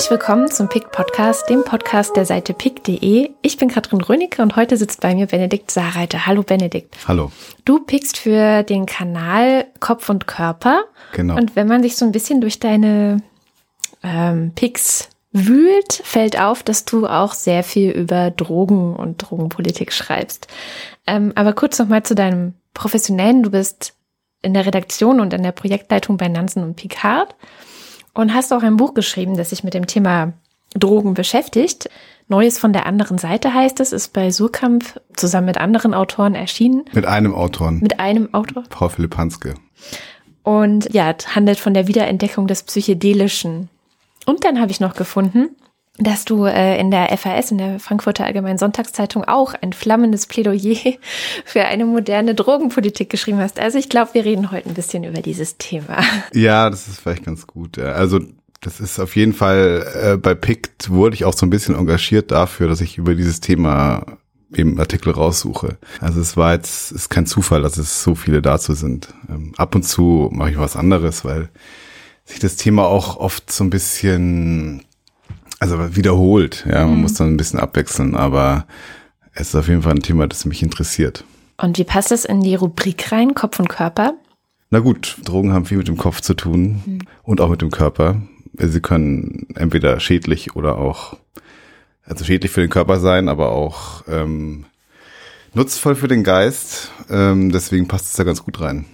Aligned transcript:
Herzlich 0.00 0.18
willkommen 0.18 0.50
zum 0.50 0.66
PIC 0.70 0.92
Podcast, 0.92 1.50
dem 1.50 1.62
Podcast 1.62 2.16
der 2.16 2.24
Seite 2.24 2.54
pick.de. 2.54 3.32
Ich 3.42 3.58
bin 3.58 3.68
Katrin 3.68 4.00
Rönecke 4.00 4.40
und 4.40 4.56
heute 4.56 4.78
sitzt 4.78 5.02
bei 5.02 5.14
mir 5.14 5.26
Benedikt 5.26 5.70
Sareiter. 5.70 6.24
Hallo 6.24 6.42
Benedikt. 6.42 6.96
Hallo. 7.06 7.30
Du 7.66 7.80
pickst 7.80 8.16
für 8.16 8.62
den 8.62 8.86
Kanal 8.86 9.66
Kopf 9.78 10.08
und 10.08 10.26
Körper. 10.26 10.84
Genau. 11.12 11.36
Und 11.36 11.54
wenn 11.54 11.68
man 11.68 11.82
sich 11.82 11.96
so 11.96 12.06
ein 12.06 12.12
bisschen 12.12 12.40
durch 12.40 12.58
deine 12.58 13.18
ähm, 14.02 14.52
Picks 14.54 15.10
wühlt, 15.32 15.92
fällt 16.02 16.40
auf, 16.40 16.62
dass 16.62 16.86
du 16.86 17.06
auch 17.06 17.34
sehr 17.34 17.62
viel 17.62 17.90
über 17.90 18.30
Drogen 18.30 18.96
und 18.96 19.18
Drogenpolitik 19.18 19.92
schreibst. 19.92 20.46
Ähm, 21.06 21.32
aber 21.34 21.52
kurz 21.52 21.78
nochmal 21.78 22.04
zu 22.04 22.14
deinem 22.14 22.54
Professionellen. 22.72 23.42
Du 23.42 23.50
bist 23.50 23.92
in 24.40 24.54
der 24.54 24.64
Redaktion 24.64 25.20
und 25.20 25.34
in 25.34 25.42
der 25.42 25.52
Projektleitung 25.52 26.16
bei 26.16 26.28
Nansen 26.28 26.62
und 26.62 26.76
Picard 26.76 27.34
und 28.14 28.34
hast 28.34 28.52
auch 28.52 28.62
ein 28.62 28.76
Buch 28.76 28.94
geschrieben, 28.94 29.36
das 29.36 29.50
sich 29.50 29.64
mit 29.64 29.74
dem 29.74 29.86
Thema 29.86 30.32
Drogen 30.74 31.14
beschäftigt. 31.14 31.88
Neues 32.28 32.58
von 32.58 32.72
der 32.72 32.86
anderen 32.86 33.18
Seite 33.18 33.52
heißt 33.52 33.80
es, 33.80 33.92
ist 33.92 34.12
bei 34.12 34.30
Surkamp 34.30 35.00
zusammen 35.16 35.46
mit 35.46 35.58
anderen 35.58 35.94
Autoren 35.94 36.34
erschienen. 36.34 36.84
Mit 36.92 37.06
einem 37.06 37.34
Autoren. 37.34 37.80
Mit 37.80 37.98
einem 37.98 38.32
Autor. 38.32 38.64
Frau 38.70 38.88
Philipp 38.88 39.16
Hanske. 39.16 39.54
Und 40.42 40.92
ja, 40.94 41.14
handelt 41.34 41.58
von 41.58 41.74
der 41.74 41.88
Wiederentdeckung 41.88 42.46
des 42.46 42.62
Psychedelischen. 42.62 43.68
Und 44.26 44.44
dann 44.44 44.60
habe 44.60 44.70
ich 44.70 44.80
noch 44.80 44.94
gefunden, 44.94 45.50
dass 45.98 46.24
du 46.24 46.44
äh, 46.44 46.80
in 46.80 46.90
der 46.90 47.16
FAS, 47.16 47.50
in 47.50 47.58
der 47.58 47.78
Frankfurter 47.78 48.24
Allgemeinen 48.24 48.58
Sonntagszeitung, 48.58 49.24
auch 49.24 49.54
ein 49.60 49.72
flammendes 49.72 50.26
Plädoyer 50.26 50.94
für 51.44 51.64
eine 51.64 51.84
moderne 51.84 52.34
Drogenpolitik 52.34 53.10
geschrieben 53.10 53.38
hast. 53.38 53.60
Also 53.60 53.78
ich 53.78 53.88
glaube, 53.88 54.14
wir 54.14 54.24
reden 54.24 54.50
heute 54.50 54.68
ein 54.68 54.74
bisschen 54.74 55.04
über 55.04 55.20
dieses 55.20 55.58
Thema. 55.58 55.98
Ja, 56.32 56.70
das 56.70 56.88
ist 56.88 57.00
vielleicht 57.00 57.24
ganz 57.24 57.46
gut. 57.46 57.78
Also 57.78 58.20
das 58.60 58.80
ist 58.80 58.98
auf 58.98 59.16
jeden 59.16 59.32
Fall, 59.32 59.86
äh, 59.94 60.16
bei 60.16 60.34
PICT 60.34 60.90
wurde 60.90 61.14
ich 61.14 61.24
auch 61.24 61.34
so 61.34 61.44
ein 61.44 61.50
bisschen 61.50 61.74
engagiert 61.74 62.30
dafür, 62.30 62.68
dass 62.68 62.80
ich 62.80 62.98
über 62.98 63.14
dieses 63.14 63.40
Thema 63.40 64.18
eben 64.54 64.78
Artikel 64.78 65.12
raussuche. 65.12 65.78
Also 66.00 66.20
es 66.20 66.36
war 66.36 66.54
jetzt, 66.54 66.92
ist 66.92 67.08
kein 67.08 67.26
Zufall, 67.26 67.62
dass 67.62 67.78
es 67.78 68.02
so 68.02 68.14
viele 68.14 68.42
dazu 68.42 68.74
sind. 68.74 69.14
Ähm, 69.28 69.54
ab 69.56 69.74
und 69.74 69.84
zu 69.84 70.28
mache 70.32 70.50
ich 70.50 70.58
was 70.58 70.76
anderes, 70.76 71.24
weil 71.24 71.48
sich 72.24 72.38
das 72.38 72.56
Thema 72.56 72.84
auch 72.86 73.16
oft 73.16 73.50
so 73.50 73.64
ein 73.64 73.70
bisschen 73.70 74.84
also 75.60 75.94
wiederholt, 75.94 76.66
ja, 76.68 76.86
man 76.86 76.96
mhm. 76.96 77.02
muss 77.02 77.14
dann 77.14 77.28
ein 77.28 77.36
bisschen 77.36 77.60
abwechseln, 77.60 78.16
aber 78.16 78.66
es 79.32 79.50
ist 79.50 79.54
auf 79.54 79.68
jeden 79.68 79.82
Fall 79.82 79.94
ein 79.94 80.02
Thema, 80.02 80.26
das 80.26 80.46
mich 80.46 80.62
interessiert. 80.62 81.24
Und 81.58 81.78
wie 81.78 81.84
passt 81.84 82.10
es 82.10 82.24
in 82.24 82.40
die 82.40 82.54
Rubrik 82.54 83.12
rein, 83.12 83.34
Kopf 83.34 83.60
und 83.60 83.68
Körper? 83.68 84.14
Na 84.70 84.78
gut, 84.80 85.18
Drogen 85.24 85.52
haben 85.52 85.66
viel 85.66 85.76
mit 85.76 85.88
dem 85.88 85.98
Kopf 85.98 86.22
zu 86.22 86.34
tun 86.34 86.82
mhm. 86.84 86.98
und 87.22 87.40
auch 87.40 87.50
mit 87.50 87.60
dem 87.60 87.70
Körper. 87.70 88.22
Sie 88.54 88.80
können 88.80 89.46
entweder 89.54 90.00
schädlich 90.00 90.56
oder 90.56 90.78
auch, 90.78 91.16
also 92.04 92.24
schädlich 92.24 92.50
für 92.50 92.62
den 92.62 92.70
Körper 92.70 92.98
sein, 92.98 93.28
aber 93.28 93.52
auch 93.52 94.02
ähm, 94.08 94.64
nutzvoll 95.52 95.94
für 95.94 96.08
den 96.08 96.24
Geist. 96.24 96.90
Ähm, 97.10 97.52
deswegen 97.52 97.86
passt 97.86 98.06
es 98.06 98.14
da 98.14 98.24
ganz 98.24 98.42
gut 98.42 98.60
rein. 98.60 98.86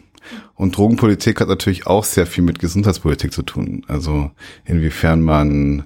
Und 0.55 0.77
Drogenpolitik 0.77 1.41
hat 1.41 1.48
natürlich 1.48 1.86
auch 1.86 2.05
sehr 2.05 2.27
viel 2.27 2.42
mit 2.42 2.58
Gesundheitspolitik 2.58 3.33
zu 3.33 3.42
tun. 3.42 3.84
Also 3.86 4.33
inwiefern 4.64 5.23
man 5.23 5.84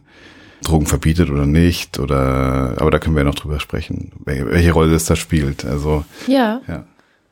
Drogen 0.63 0.87
verbietet 0.87 1.31
oder 1.31 1.47
nicht 1.47 1.99
oder 1.99 2.75
aber 2.79 2.91
da 2.91 2.99
können 2.99 3.17
wir 3.17 3.21
ja 3.21 3.29
noch 3.29 3.35
drüber 3.35 3.61
sprechen, 3.61 4.13
welche 4.25 4.73
Rolle 4.73 4.93
das 4.93 5.07
da 5.07 5.17
spielt. 5.17 5.65
Also 5.65 6.05
ja, 6.27 6.61
ja, 6.69 6.85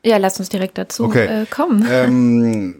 ja 0.03 0.17
lass 0.17 0.39
uns 0.39 0.49
direkt 0.49 0.77
dazu 0.77 1.05
okay. 1.05 1.43
äh, 1.43 1.45
kommen. 1.45 1.85
Ähm, 1.89 2.75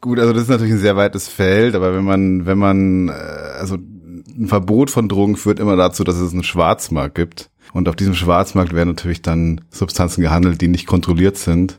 gut, 0.00 0.18
also 0.18 0.32
das 0.32 0.44
ist 0.44 0.48
natürlich 0.48 0.74
ein 0.74 0.78
sehr 0.78 0.96
weites 0.96 1.28
Feld, 1.28 1.74
aber 1.74 1.94
wenn 1.94 2.04
man 2.04 2.46
wenn 2.46 2.58
man 2.58 3.08
äh, 3.08 3.12
also 3.12 3.76
ein 3.76 4.46
Verbot 4.46 4.90
von 4.90 5.08
Drogen 5.08 5.36
führt 5.36 5.60
immer 5.60 5.76
dazu, 5.76 6.04
dass 6.04 6.16
es 6.16 6.32
einen 6.32 6.44
Schwarzmarkt 6.44 7.14
gibt 7.14 7.50
und 7.72 7.88
auf 7.88 7.96
diesem 7.96 8.14
Schwarzmarkt 8.14 8.72
werden 8.72 8.90
natürlich 8.90 9.22
dann 9.22 9.62
Substanzen 9.70 10.22
gehandelt, 10.22 10.60
die 10.60 10.68
nicht 10.68 10.86
kontrolliert 10.86 11.36
sind. 11.36 11.78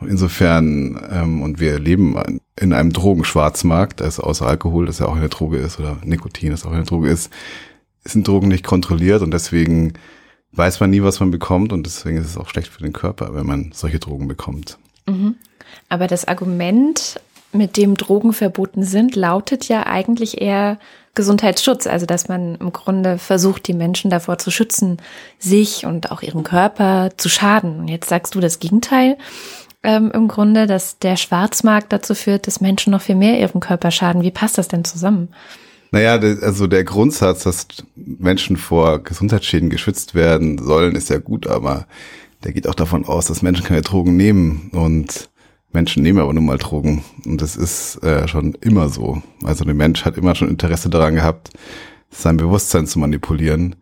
Insofern, 0.00 1.00
ähm, 1.10 1.42
und 1.42 1.60
wir 1.60 1.78
leben 1.78 2.16
in 2.60 2.72
einem 2.72 2.92
Drogenschwarzmarkt, 2.92 4.02
also 4.02 4.22
außer 4.22 4.46
Alkohol, 4.46 4.86
das 4.86 4.98
ja 4.98 5.06
auch 5.06 5.16
eine 5.16 5.28
Droge 5.28 5.58
ist, 5.58 5.78
oder 5.78 5.98
Nikotin, 6.04 6.50
das 6.50 6.66
auch 6.66 6.72
eine 6.72 6.84
Droge 6.84 7.08
ist, 7.08 7.32
sind 8.04 8.26
Drogen 8.26 8.48
nicht 8.48 8.64
kontrolliert 8.64 9.22
und 9.22 9.30
deswegen 9.32 9.94
weiß 10.52 10.80
man 10.80 10.90
nie, 10.90 11.02
was 11.02 11.20
man 11.20 11.30
bekommt 11.30 11.72
und 11.72 11.86
deswegen 11.86 12.18
ist 12.18 12.26
es 12.26 12.36
auch 12.36 12.48
schlecht 12.48 12.68
für 12.68 12.82
den 12.82 12.92
Körper, 12.92 13.34
wenn 13.34 13.46
man 13.46 13.70
solche 13.72 13.98
Drogen 13.98 14.28
bekommt. 14.28 14.78
Mhm. 15.06 15.36
Aber 15.88 16.06
das 16.06 16.26
Argument, 16.26 17.20
mit 17.52 17.76
dem 17.76 17.96
Drogen 17.96 18.32
verboten 18.32 18.82
sind, 18.82 19.14
lautet 19.16 19.68
ja 19.68 19.86
eigentlich 19.86 20.40
eher 20.40 20.78
Gesundheitsschutz, 21.14 21.86
also 21.86 22.06
dass 22.06 22.28
man 22.28 22.56
im 22.56 22.72
Grunde 22.72 23.18
versucht, 23.18 23.68
die 23.68 23.74
Menschen 23.74 24.10
davor 24.10 24.38
zu 24.38 24.50
schützen, 24.50 24.98
sich 25.38 25.86
und 25.86 26.10
auch 26.10 26.22
ihrem 26.22 26.42
Körper 26.42 27.10
zu 27.16 27.28
schaden. 27.28 27.78
Und 27.78 27.88
jetzt 27.88 28.08
sagst 28.08 28.34
du 28.34 28.40
das 28.40 28.58
Gegenteil 28.58 29.16
ähm, 29.84 30.10
im 30.12 30.28
Grunde, 30.28 30.66
dass 30.66 30.98
der 30.98 31.16
Schwarzmarkt 31.16 31.92
dazu 31.92 32.14
führt, 32.14 32.46
dass 32.46 32.60
Menschen 32.60 32.90
noch 32.90 33.02
viel 33.02 33.14
mehr 33.14 33.38
ihrem 33.38 33.60
Körper 33.60 33.90
schaden. 33.90 34.22
Wie 34.22 34.30
passt 34.30 34.58
das 34.58 34.68
denn 34.68 34.84
zusammen? 34.84 35.28
Naja, 35.92 36.14
also 36.14 36.66
der 36.66 36.82
Grundsatz, 36.82 37.44
dass 37.44 37.68
Menschen 37.94 38.56
vor 38.56 38.98
Gesundheitsschäden 39.02 39.70
geschützt 39.70 40.14
werden 40.16 40.58
sollen, 40.58 40.96
ist 40.96 41.08
ja 41.08 41.18
gut, 41.18 41.46
aber 41.46 41.86
der 42.42 42.52
geht 42.52 42.66
auch 42.66 42.74
davon 42.74 43.04
aus, 43.04 43.26
dass 43.26 43.42
Menschen 43.42 43.64
keine 43.64 43.82
Drogen 43.82 44.16
nehmen 44.16 44.70
und 44.72 45.30
Menschen 45.72 46.02
nehmen 46.02 46.20
aber 46.20 46.32
nun 46.32 46.46
mal 46.46 46.58
Drogen 46.58 47.04
und 47.24 47.42
das 47.42 47.56
ist 47.56 48.02
äh, 48.02 48.28
schon 48.28 48.54
immer 48.60 48.88
so. 48.88 49.22
Also 49.42 49.64
der 49.64 49.74
Mensch 49.74 50.04
hat 50.04 50.16
immer 50.16 50.34
schon 50.34 50.48
Interesse 50.48 50.88
daran 50.88 51.16
gehabt, 51.16 51.50
sein 52.10 52.36
Bewusstsein 52.36 52.86
zu 52.86 52.98
manipulieren. 52.98 53.76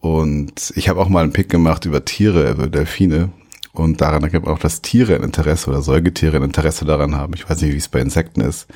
Und 0.00 0.72
ich 0.76 0.88
habe 0.88 1.00
auch 1.00 1.08
mal 1.08 1.22
einen 1.22 1.32
Pick 1.32 1.48
gemacht 1.48 1.84
über 1.84 2.04
Tiere, 2.04 2.50
über 2.50 2.68
Delfine. 2.68 3.30
Und 3.72 4.00
daran 4.00 4.24
ergibt 4.24 4.48
auch, 4.48 4.58
dass 4.58 4.82
Tiere 4.82 5.14
ein 5.14 5.22
Interesse 5.22 5.70
oder 5.70 5.80
Säugetiere 5.80 6.36
ein 6.38 6.42
Interesse 6.42 6.84
daran 6.84 7.14
haben. 7.14 7.34
Ich 7.34 7.48
weiß 7.48 7.60
nicht, 7.62 7.72
wie 7.72 7.78
es 7.78 7.88
bei 7.88 8.00
Insekten 8.00 8.40
ist. 8.40 8.66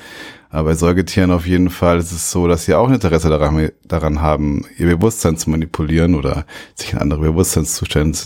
Aber 0.49 0.69
bei 0.69 0.75
Säugetieren 0.75 1.31
auf 1.31 1.45
jeden 1.45 1.69
Fall 1.69 1.97
ist 1.97 2.13
es 2.13 2.31
so, 2.31 2.47
dass 2.47 2.65
sie 2.65 2.75
auch 2.75 2.87
ein 2.87 2.93
Interesse 2.93 3.29
daran, 3.29 3.71
daran 3.83 4.21
haben, 4.21 4.65
ihr 4.77 4.87
Bewusstsein 4.87 5.35
zu 5.35 5.49
manipulieren 5.49 6.15
oder 6.15 6.45
sich 6.75 6.93
in 6.93 6.99
andere 6.99 7.21
Bewusstseinszustände 7.21 8.19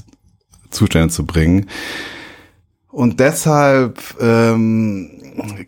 Zustände 0.69 1.09
zu 1.09 1.25
bringen. 1.25 1.68
Und 2.90 3.19
deshalb, 3.19 4.00
ähm, 4.19 5.09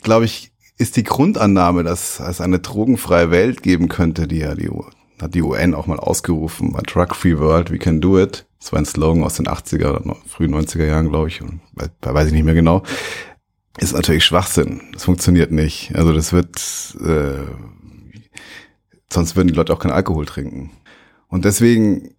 glaube 0.02 0.24
ich, 0.24 0.52
ist 0.78 0.96
die 0.96 1.04
Grundannahme, 1.04 1.84
dass 1.84 2.20
es 2.20 2.40
eine 2.40 2.58
drogenfreie 2.58 3.30
Welt 3.30 3.62
geben 3.62 3.88
könnte, 3.88 4.26
die 4.26 4.38
ja 4.38 4.54
die, 4.54 4.70
hat 5.20 5.34
die 5.34 5.42
UN 5.42 5.74
auch 5.74 5.86
mal 5.86 5.98
ausgerufen, 5.98 6.74
a 6.76 6.82
drug 6.82 7.14
free 7.14 7.38
world, 7.38 7.70
we 7.70 7.78
can 7.78 8.00
do 8.00 8.18
it, 8.18 8.46
das 8.62 8.72
war 8.72 8.78
ein 8.78 8.84
Slogan 8.84 9.24
aus 9.24 9.34
den 9.34 9.48
80er 9.48 9.90
oder 9.90 10.16
frühen 10.24 10.54
90er 10.54 10.86
Jahren, 10.86 11.08
glaube 11.08 11.26
ich. 11.26 11.42
Und, 11.42 11.60
weiß 12.00 12.28
ich 12.28 12.32
nicht 12.32 12.44
mehr 12.44 12.54
genau. 12.54 12.84
Ist 13.78 13.92
natürlich 13.92 14.24
Schwachsinn. 14.24 14.82
Das 14.92 15.04
funktioniert 15.04 15.50
nicht. 15.50 15.92
Also 15.96 16.12
das 16.12 16.32
wird, 16.32 16.58
äh, 17.00 17.42
sonst 19.12 19.34
würden 19.34 19.48
die 19.48 19.54
Leute 19.54 19.72
auch 19.72 19.80
keinen 19.80 19.90
Alkohol 19.90 20.26
trinken. 20.26 20.70
Und 21.26 21.44
deswegen 21.44 22.14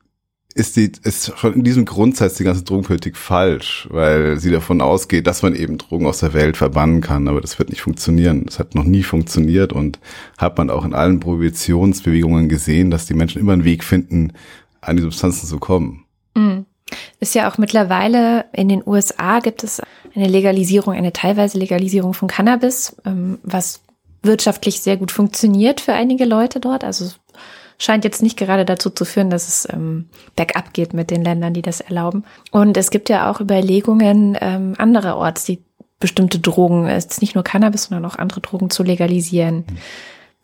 ist 0.55 0.75
die, 0.75 0.91
ist 1.03 1.37
schon 1.37 1.53
in 1.53 1.63
diesem 1.63 1.85
Grundsatz 1.85 2.35
die 2.35 2.43
ganze 2.43 2.63
Drogenpolitik 2.63 3.17
falsch, 3.17 3.87
weil 3.91 4.39
sie 4.39 4.51
davon 4.51 4.81
ausgeht, 4.81 5.27
dass 5.27 5.41
man 5.41 5.55
eben 5.55 5.77
Drogen 5.77 6.05
aus 6.05 6.19
der 6.19 6.33
Welt 6.33 6.57
verbannen 6.57 7.01
kann, 7.01 7.27
aber 7.27 7.41
das 7.41 7.57
wird 7.59 7.69
nicht 7.69 7.81
funktionieren. 7.81 8.45
Das 8.45 8.59
hat 8.59 8.75
noch 8.75 8.83
nie 8.83 9.03
funktioniert 9.03 9.73
und 9.73 9.99
hat 10.37 10.57
man 10.57 10.69
auch 10.69 10.85
in 10.85 10.93
allen 10.93 11.19
Prohibitionsbewegungen 11.19 12.49
gesehen, 12.49 12.91
dass 12.91 13.05
die 13.05 13.15
Menschen 13.15 13.41
immer 13.41 13.53
einen 13.53 13.65
Weg 13.65 13.83
finden, 13.83 14.33
an 14.81 14.97
die 14.97 15.03
Substanzen 15.03 15.47
zu 15.47 15.59
kommen. 15.59 16.05
Mhm. 16.35 16.65
Ist 17.19 17.33
ja 17.33 17.49
auch 17.49 17.57
mittlerweile 17.57 18.45
in 18.53 18.69
den 18.69 18.83
USA 18.85 19.39
gibt 19.39 19.63
es 19.63 19.81
eine 20.15 20.27
Legalisierung, 20.27 20.93
eine 20.93 21.13
teilweise 21.13 21.57
Legalisierung 21.57 22.13
von 22.13 22.27
Cannabis, 22.27 22.95
ähm, 23.05 23.39
was 23.43 23.81
wirtschaftlich 24.21 24.81
sehr 24.81 24.97
gut 24.97 25.11
funktioniert 25.11 25.81
für 25.81 25.93
einige 25.93 26.25
Leute 26.25 26.59
dort. 26.59 26.83
Also 26.83 27.09
scheint 27.77 28.03
jetzt 28.03 28.21
nicht 28.21 28.37
gerade 28.37 28.65
dazu 28.65 28.89
zu 28.89 29.05
führen, 29.05 29.29
dass 29.29 29.47
es 29.47 29.67
ähm, 29.71 30.09
bergab 30.35 30.73
geht 30.73 30.93
mit 30.93 31.11
den 31.11 31.23
Ländern, 31.23 31.53
die 31.53 31.61
das 31.61 31.81
erlauben. 31.81 32.23
Und 32.51 32.77
es 32.77 32.89
gibt 32.89 33.09
ja 33.09 33.29
auch 33.29 33.41
Überlegungen 33.41 34.37
ähm, 34.39 34.73
andererorts, 34.77 35.45
die 35.45 35.63
bestimmte 35.99 36.39
Drogen, 36.39 36.87
jetzt 36.87 37.21
nicht 37.21 37.35
nur 37.35 37.43
Cannabis, 37.43 37.83
sondern 37.83 38.09
auch 38.09 38.17
andere 38.17 38.41
Drogen 38.41 38.69
zu 38.69 38.83
legalisieren. 38.83 39.65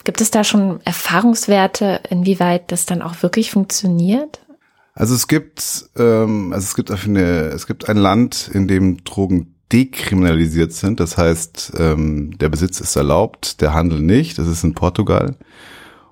Gibt 0.06 0.22
es 0.22 0.32
da 0.32 0.44
schon 0.44 0.80
Erfahrungswerte, 0.86 2.00
inwieweit 2.10 2.72
das 2.72 2.86
dann 2.86 3.02
auch 3.02 3.22
wirklich 3.22 3.52
funktioniert? 3.52 4.40
Also 4.94 5.16
es 5.16 5.28
gibt, 5.28 5.90
ähm, 5.98 6.54
also 6.54 6.66
es 6.66 6.76
gibt 6.76 6.92
eine, 6.92 7.50
es 7.50 7.68
gibt 7.68 7.90
ein 7.90 7.98
Land, 7.98 8.50
in 8.54 8.68
dem 8.68 9.04
Drogen 9.04 9.56
dekriminalisiert 9.72 10.74
sind. 10.74 11.00
Das 11.00 11.18
heißt, 11.18 11.74
ähm, 11.78 12.38
der 12.38 12.50
Besitz 12.50 12.80
ist 12.80 12.96
erlaubt, 12.96 13.62
der 13.62 13.74
Handel 13.74 14.00
nicht. 14.02 14.38
Das 14.38 14.48
ist 14.48 14.64
in 14.64 14.74
Portugal. 14.74 15.36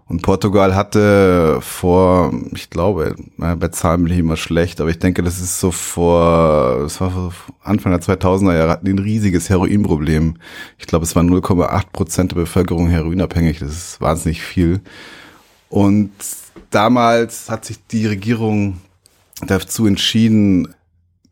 Und 0.09 0.21
Portugal 0.21 0.73
hatte 0.73 1.59
vor, 1.61 2.33
ich 2.53 2.69
glaube, 2.69 3.15
bei 3.37 3.67
Zahlen 3.67 4.05
bin 4.05 4.13
ich 4.13 4.19
immer 4.19 4.37
schlecht, 4.37 4.79
aber 4.79 4.89
ich 4.89 4.99
denke, 4.99 5.21
das 5.21 5.41
ist 5.41 5.59
so 5.59 5.71
vor, 5.71 6.79
das 6.83 7.01
war 7.01 7.33
Anfang 7.61 7.91
der 7.91 8.01
2000er 8.01 8.55
Jahre, 8.55 8.71
hatten 8.71 8.87
ein 8.87 8.99
riesiges 8.99 9.49
Heroinproblem. 9.49 10.37
Ich 10.77 10.87
glaube, 10.87 11.03
es 11.03 11.15
waren 11.15 11.29
0,8 11.29 11.83
Prozent 11.91 12.31
der 12.31 12.37
Bevölkerung 12.37 12.87
heroinabhängig. 12.87 13.59
Das 13.59 13.71
ist 13.71 14.01
wahnsinnig 14.01 14.41
viel. 14.41 14.79
Und 15.67 16.11
damals 16.69 17.49
hat 17.49 17.65
sich 17.65 17.85
die 17.87 18.05
Regierung 18.07 18.77
dazu 19.45 19.87
entschieden, 19.87 20.73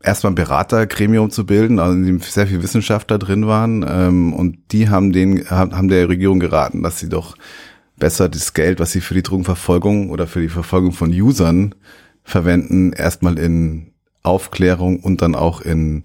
erstmal 0.03 0.33
ein 0.33 0.35
Beratergremium 0.35 1.31
zu 1.31 1.45
bilden, 1.45 1.79
also 1.79 1.93
in 1.93 2.05
dem 2.05 2.19
sehr 2.19 2.47
viele 2.47 2.61
Wissenschaftler 2.61 3.19
drin 3.19 3.47
waren. 3.47 3.85
Ähm, 3.87 4.33
und 4.33 4.57
die 4.73 4.89
haben 4.89 5.13
den, 5.13 5.49
haben 5.49 5.87
der 5.87 6.09
Regierung 6.09 6.41
geraten, 6.41 6.83
dass 6.83 6.99
sie 6.99 7.07
doch 7.07 7.37
besser 7.97 8.29
das 8.29 8.53
Geld, 8.53 8.79
was 8.79 8.91
sie 8.91 9.01
für 9.01 9.13
die 9.13 9.23
Drogenverfolgung 9.23 10.09
oder 10.09 10.27
für 10.27 10.41
die 10.41 10.49
Verfolgung 10.49 10.91
von 10.91 11.11
Usern 11.11 11.75
verwenden, 12.23 12.93
erstmal 12.93 13.37
in 13.37 13.93
Aufklärung 14.23 14.99
und 14.99 15.21
dann 15.21 15.35
auch 15.35 15.61
in 15.61 16.03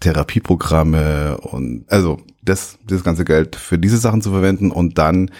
Therapieprogramme 0.00 1.38
und 1.38 1.84
also 1.88 2.20
das, 2.42 2.78
das 2.86 3.02
ganze 3.02 3.24
Geld 3.24 3.56
für 3.56 3.78
diese 3.78 3.96
Sachen 3.96 4.20
zu 4.20 4.30
verwenden 4.30 4.70
und 4.70 4.98
dann 4.98 5.30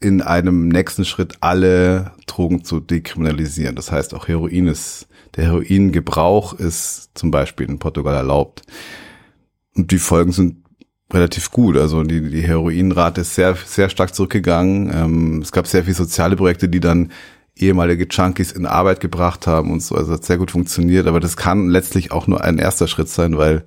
in 0.00 0.20
einem 0.20 0.68
nächsten 0.68 1.04
Schritt 1.04 1.36
alle 1.40 2.12
Drogen 2.26 2.64
zu 2.64 2.80
dekriminalisieren. 2.80 3.76
Das 3.76 3.92
heißt, 3.92 4.14
auch 4.14 4.26
Heroin 4.28 4.66
ist, 4.66 5.06
der 5.36 5.44
Heroingebrauch 5.44 6.54
ist 6.54 7.10
zum 7.14 7.30
Beispiel 7.30 7.68
in 7.68 7.78
Portugal 7.78 8.14
erlaubt. 8.14 8.62
Und 9.74 9.92
die 9.92 9.98
Folgen 9.98 10.32
sind 10.32 10.56
relativ 11.12 11.50
gut. 11.50 11.76
Also 11.76 12.02
die, 12.02 12.30
die 12.30 12.42
Heroinrate 12.42 13.22
ist 13.22 13.34
sehr, 13.34 13.56
sehr 13.66 13.88
stark 13.88 14.14
zurückgegangen. 14.14 14.90
Ähm, 14.94 15.42
es 15.42 15.52
gab 15.52 15.66
sehr 15.66 15.84
viele 15.84 15.94
soziale 15.94 16.36
Projekte, 16.36 16.68
die 16.68 16.80
dann 16.80 17.10
ehemalige 17.56 18.06
Junkies 18.10 18.52
in 18.52 18.66
Arbeit 18.66 19.00
gebracht 19.00 19.46
haben 19.46 19.70
und 19.70 19.82
so. 19.82 19.94
Also 19.94 20.12
hat 20.12 20.24
sehr 20.24 20.38
gut 20.38 20.50
funktioniert. 20.50 21.06
Aber 21.06 21.20
das 21.20 21.36
kann 21.36 21.68
letztlich 21.68 22.12
auch 22.12 22.26
nur 22.26 22.42
ein 22.42 22.58
erster 22.58 22.88
Schritt 22.88 23.08
sein, 23.08 23.36
weil 23.36 23.64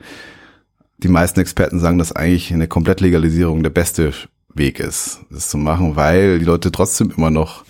die 0.97 1.07
meisten 1.07 1.39
Experten 1.39 1.79
sagen, 1.79 1.97
dass 1.97 2.11
eigentlich 2.11 2.53
eine 2.53 2.67
Komplettlegalisierung 2.67 3.63
der 3.63 3.69
beste 3.69 4.13
Weg 4.53 4.79
ist, 4.79 5.19
das 5.29 5.49
zu 5.49 5.57
machen, 5.57 5.95
weil 5.95 6.39
die 6.39 6.45
Leute 6.45 6.71
trotzdem 6.71 7.11
immer 7.15 7.29
noch 7.29 7.65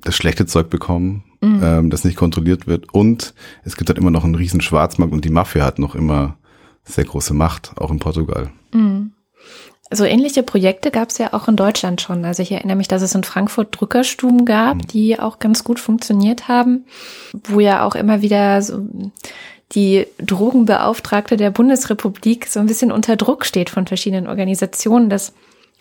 das 0.00 0.14
schlechte 0.14 0.46
Zeug 0.46 0.70
bekommen, 0.70 1.24
mhm. 1.40 1.60
ähm, 1.62 1.90
das 1.90 2.04
nicht 2.04 2.16
kontrolliert 2.16 2.68
wird. 2.68 2.92
Und 2.94 3.34
es 3.64 3.76
gibt 3.76 3.90
halt 3.90 3.98
immer 3.98 4.12
noch 4.12 4.24
einen 4.24 4.36
riesen 4.36 4.60
Schwarzmarkt 4.60 5.12
und 5.12 5.24
die 5.24 5.30
Mafia 5.30 5.64
hat 5.64 5.80
noch 5.80 5.96
immer 5.96 6.38
sehr 6.84 7.04
große 7.04 7.34
Macht, 7.34 7.72
auch 7.76 7.90
in 7.90 7.98
Portugal. 7.98 8.52
Mhm. 8.76 9.12
So 9.90 10.04
ähnliche 10.04 10.42
Projekte 10.42 10.90
gab 10.90 11.10
es 11.10 11.18
ja 11.18 11.32
auch 11.32 11.46
in 11.46 11.54
Deutschland 11.54 12.00
schon. 12.00 12.24
Also 12.24 12.42
ich 12.42 12.50
erinnere 12.50 12.76
mich, 12.76 12.88
dass 12.88 13.02
es 13.02 13.14
in 13.14 13.22
Frankfurt 13.22 13.68
Drückerstuben 13.70 14.44
gab, 14.44 14.76
mhm. 14.76 14.86
die 14.88 15.20
auch 15.20 15.38
ganz 15.38 15.62
gut 15.62 15.78
funktioniert 15.78 16.48
haben, 16.48 16.86
wo 17.44 17.60
ja 17.60 17.84
auch 17.84 17.94
immer 17.94 18.20
wieder 18.20 18.60
so 18.62 18.82
die 19.72 20.06
Drogenbeauftragte 20.18 21.36
der 21.36 21.50
Bundesrepublik 21.50 22.46
so 22.46 22.60
ein 22.60 22.66
bisschen 22.66 22.92
unter 22.92 23.16
Druck 23.16 23.44
steht 23.44 23.70
von 23.70 23.86
verschiedenen 23.86 24.26
Organisationen, 24.26 25.08
dass 25.08 25.32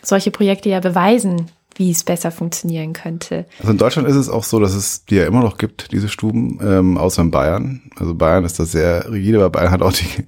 solche 0.04 0.32
Projekte 0.32 0.70
ja 0.70 0.80
beweisen, 0.80 1.48
wie 1.76 1.92
es 1.92 2.04
besser 2.04 2.32
funktionieren 2.32 2.94
könnte. 2.94 3.46
Also 3.60 3.72
in 3.72 3.78
Deutschland 3.78 4.08
ist 4.08 4.16
es 4.16 4.30
auch 4.30 4.44
so, 4.44 4.60
dass 4.60 4.74
es 4.74 5.06
die 5.06 5.16
ja 5.16 5.26
immer 5.26 5.42
noch 5.42 5.58
gibt, 5.58 5.92
diese 5.92 6.10
Stuben, 6.10 6.60
ähm, 6.64 6.98
außer 6.98 7.22
in 7.22 7.32
Bayern. 7.32 7.82
Also 7.98 8.16
Bayern 8.16 8.46
ist 8.46 8.60
da 8.60 8.66
sehr 8.66 9.12
rigide, 9.12 9.40
aber 9.40 9.50
Bayern 9.50 9.72
hat 9.72 9.82
auch 9.82 9.94
die, 9.94 10.26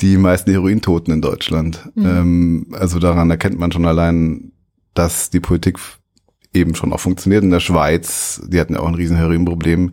die 0.00 0.16
meisten 0.16 0.50
Herointoten 0.50 1.12
in 1.12 1.20
Deutschland. 1.20 1.90
Mhm. 1.94 2.06
Ähm, 2.06 2.66
also 2.72 2.98
daran 2.98 3.30
erkennt 3.30 3.58
man 3.58 3.72
schon 3.72 3.86
allein, 3.86 4.52
dass 4.94 5.30
die 5.30 5.40
Politik 5.40 5.78
eben 6.54 6.74
schon 6.74 6.92
auch 6.92 7.00
funktioniert. 7.00 7.44
In 7.44 7.50
der 7.50 7.60
Schweiz, 7.60 8.40
die 8.46 8.60
hatten 8.60 8.74
ja 8.74 8.80
auch 8.80 8.88
ein 8.88 8.94
riesen 8.94 9.16
Heroinproblem, 9.16 9.92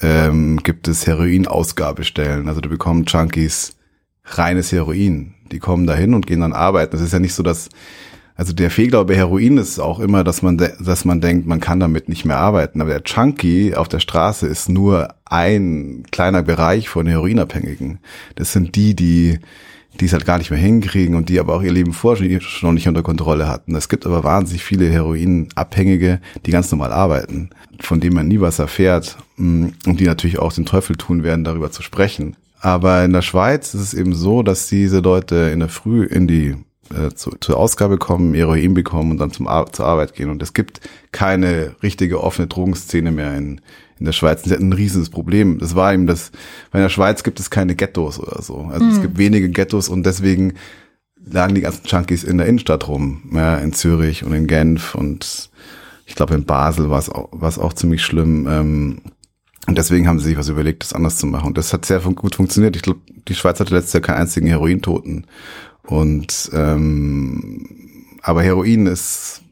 ähm, 0.00 0.58
gibt 0.62 0.88
es 0.88 1.06
Heroinausgabestellen. 1.06 2.48
Also 2.48 2.60
da 2.60 2.68
bekommen 2.68 3.04
Junkies 3.06 3.76
reines 4.24 4.72
Heroin. 4.72 5.34
Die 5.50 5.58
kommen 5.58 5.86
dahin 5.86 6.14
und 6.14 6.26
gehen 6.26 6.40
dann 6.40 6.52
arbeiten. 6.52 6.92
Das 6.92 7.00
ist 7.00 7.12
ja 7.12 7.18
nicht 7.18 7.34
so, 7.34 7.42
dass 7.42 7.68
also 8.34 8.52
der 8.52 8.70
Fehler 8.70 9.04
bei 9.04 9.16
Heroin 9.16 9.58
ist 9.58 9.78
auch 9.78 10.00
immer, 10.00 10.24
dass 10.24 10.42
man, 10.42 10.56
dass 10.56 11.04
man 11.04 11.20
denkt, 11.20 11.46
man 11.46 11.60
kann 11.60 11.80
damit 11.80 12.08
nicht 12.08 12.24
mehr 12.24 12.38
arbeiten. 12.38 12.80
Aber 12.80 12.90
der 12.90 13.02
Junkie 13.04 13.74
auf 13.74 13.88
der 13.88 14.00
Straße 14.00 14.46
ist 14.46 14.68
nur 14.68 15.14
ein 15.26 16.04
kleiner 16.10 16.42
Bereich 16.42 16.88
von 16.88 17.06
Heroinabhängigen. 17.06 17.98
Das 18.36 18.52
sind 18.52 18.74
die, 18.74 18.96
die, 18.96 19.38
die 20.00 20.06
es 20.06 20.14
halt 20.14 20.24
gar 20.24 20.38
nicht 20.38 20.50
mehr 20.50 20.58
hinkriegen 20.58 21.14
und 21.14 21.28
die 21.28 21.38
aber 21.38 21.54
auch 21.54 21.62
ihr 21.62 21.72
Leben 21.72 21.92
vorher 21.92 22.40
schon 22.40 22.74
nicht 22.74 22.88
unter 22.88 23.02
Kontrolle 23.02 23.48
hatten. 23.48 23.74
Es 23.74 23.90
gibt 23.90 24.06
aber 24.06 24.24
wahnsinnig 24.24 24.64
viele 24.64 24.88
Heroinabhängige, 24.88 26.20
die 26.46 26.50
ganz 26.50 26.70
normal 26.72 26.92
arbeiten, 26.92 27.50
von 27.80 28.00
denen 28.00 28.14
man 28.14 28.28
nie 28.28 28.40
was 28.40 28.58
erfährt 28.58 29.18
mm, 29.36 29.66
und 29.86 30.00
die 30.00 30.06
natürlich 30.06 30.38
auch 30.38 30.54
den 30.54 30.64
Teufel 30.66 30.96
tun 30.96 31.22
werden, 31.22 31.44
darüber 31.44 31.70
zu 31.70 31.82
sprechen. 31.82 32.36
Aber 32.60 33.04
in 33.04 33.12
der 33.12 33.22
Schweiz 33.22 33.74
ist 33.74 33.80
es 33.80 33.94
eben 33.94 34.14
so, 34.14 34.42
dass 34.42 34.68
diese 34.68 35.00
Leute 35.00 35.50
in 35.52 35.58
der 35.58 35.68
Früh 35.68 36.04
in 36.04 36.26
die 36.26 36.56
äh, 36.92 37.14
zu, 37.14 37.32
zur 37.40 37.56
Ausgabe 37.56 37.98
kommen, 37.98 38.34
Heroin 38.34 38.74
bekommen 38.74 39.12
und 39.12 39.18
dann 39.18 39.30
zum 39.30 39.46
Ar 39.46 39.72
zur 39.72 39.86
Arbeit 39.86 40.14
gehen. 40.14 40.30
Und 40.30 40.42
es 40.42 40.52
gibt 40.52 40.80
keine 41.12 41.74
richtige 41.82 42.22
offene 42.22 42.48
Drogenszene 42.48 43.10
mehr 43.10 43.36
in, 43.36 43.60
in 43.98 44.06
der 44.06 44.12
Schweiz. 44.12 44.42
Das 44.42 44.52
ist 44.52 44.60
ein 44.60 44.72
riesiges 44.72 45.10
Problem. 45.10 45.58
Das 45.58 45.74
war 45.74 45.92
eben 45.92 46.06
das, 46.06 46.32
weil 46.70 46.80
in 46.80 46.84
der 46.84 46.90
Schweiz 46.90 47.22
gibt 47.22 47.40
es 47.40 47.50
keine 47.50 47.74
Ghettos 47.74 48.18
oder 48.18 48.42
so. 48.42 48.68
Also 48.72 48.84
mhm. 48.84 48.92
es 48.92 49.02
gibt 49.02 49.18
wenige 49.18 49.50
Ghettos 49.50 49.88
und 49.88 50.04
deswegen 50.04 50.54
lagen 51.24 51.54
die 51.54 51.60
ganzen 51.60 51.86
Junkies 51.86 52.24
in 52.24 52.38
der 52.38 52.46
Innenstadt 52.46 52.88
rum, 52.88 53.30
ja, 53.32 53.56
in 53.58 53.72
Zürich 53.72 54.24
und 54.24 54.32
in 54.32 54.46
Genf 54.46 54.94
und 54.94 55.50
ich 56.04 56.16
glaube 56.16 56.34
in 56.34 56.44
Basel 56.44 56.90
war 56.90 56.98
es 56.98 57.08
auch, 57.08 57.28
war's 57.30 57.58
auch 57.58 57.72
ziemlich 57.72 58.02
schlimm. 58.02 58.46
Ähm, 58.50 59.02
und 59.66 59.78
deswegen 59.78 60.08
haben 60.08 60.18
sie 60.18 60.30
sich 60.30 60.36
was 60.36 60.48
überlegt, 60.48 60.82
das 60.82 60.92
anders 60.92 61.16
zu 61.18 61.26
machen. 61.26 61.46
Und 61.46 61.58
das 61.58 61.72
hat 61.72 61.84
sehr 61.84 62.00
gut 62.00 62.34
funktioniert. 62.34 62.74
Ich 62.74 62.82
glaube, 62.82 63.00
die 63.28 63.34
Schweiz 63.34 63.60
hatte 63.60 63.74
letztes 63.74 63.92
Jahr 63.92 64.00
keinen 64.00 64.22
einzigen 64.22 64.48
Herointoten. 64.48 65.26
Und 65.84 66.50
ähm, 66.52 67.66
aber 68.22 68.42
Heroin 68.42 68.86
ist 68.86 69.42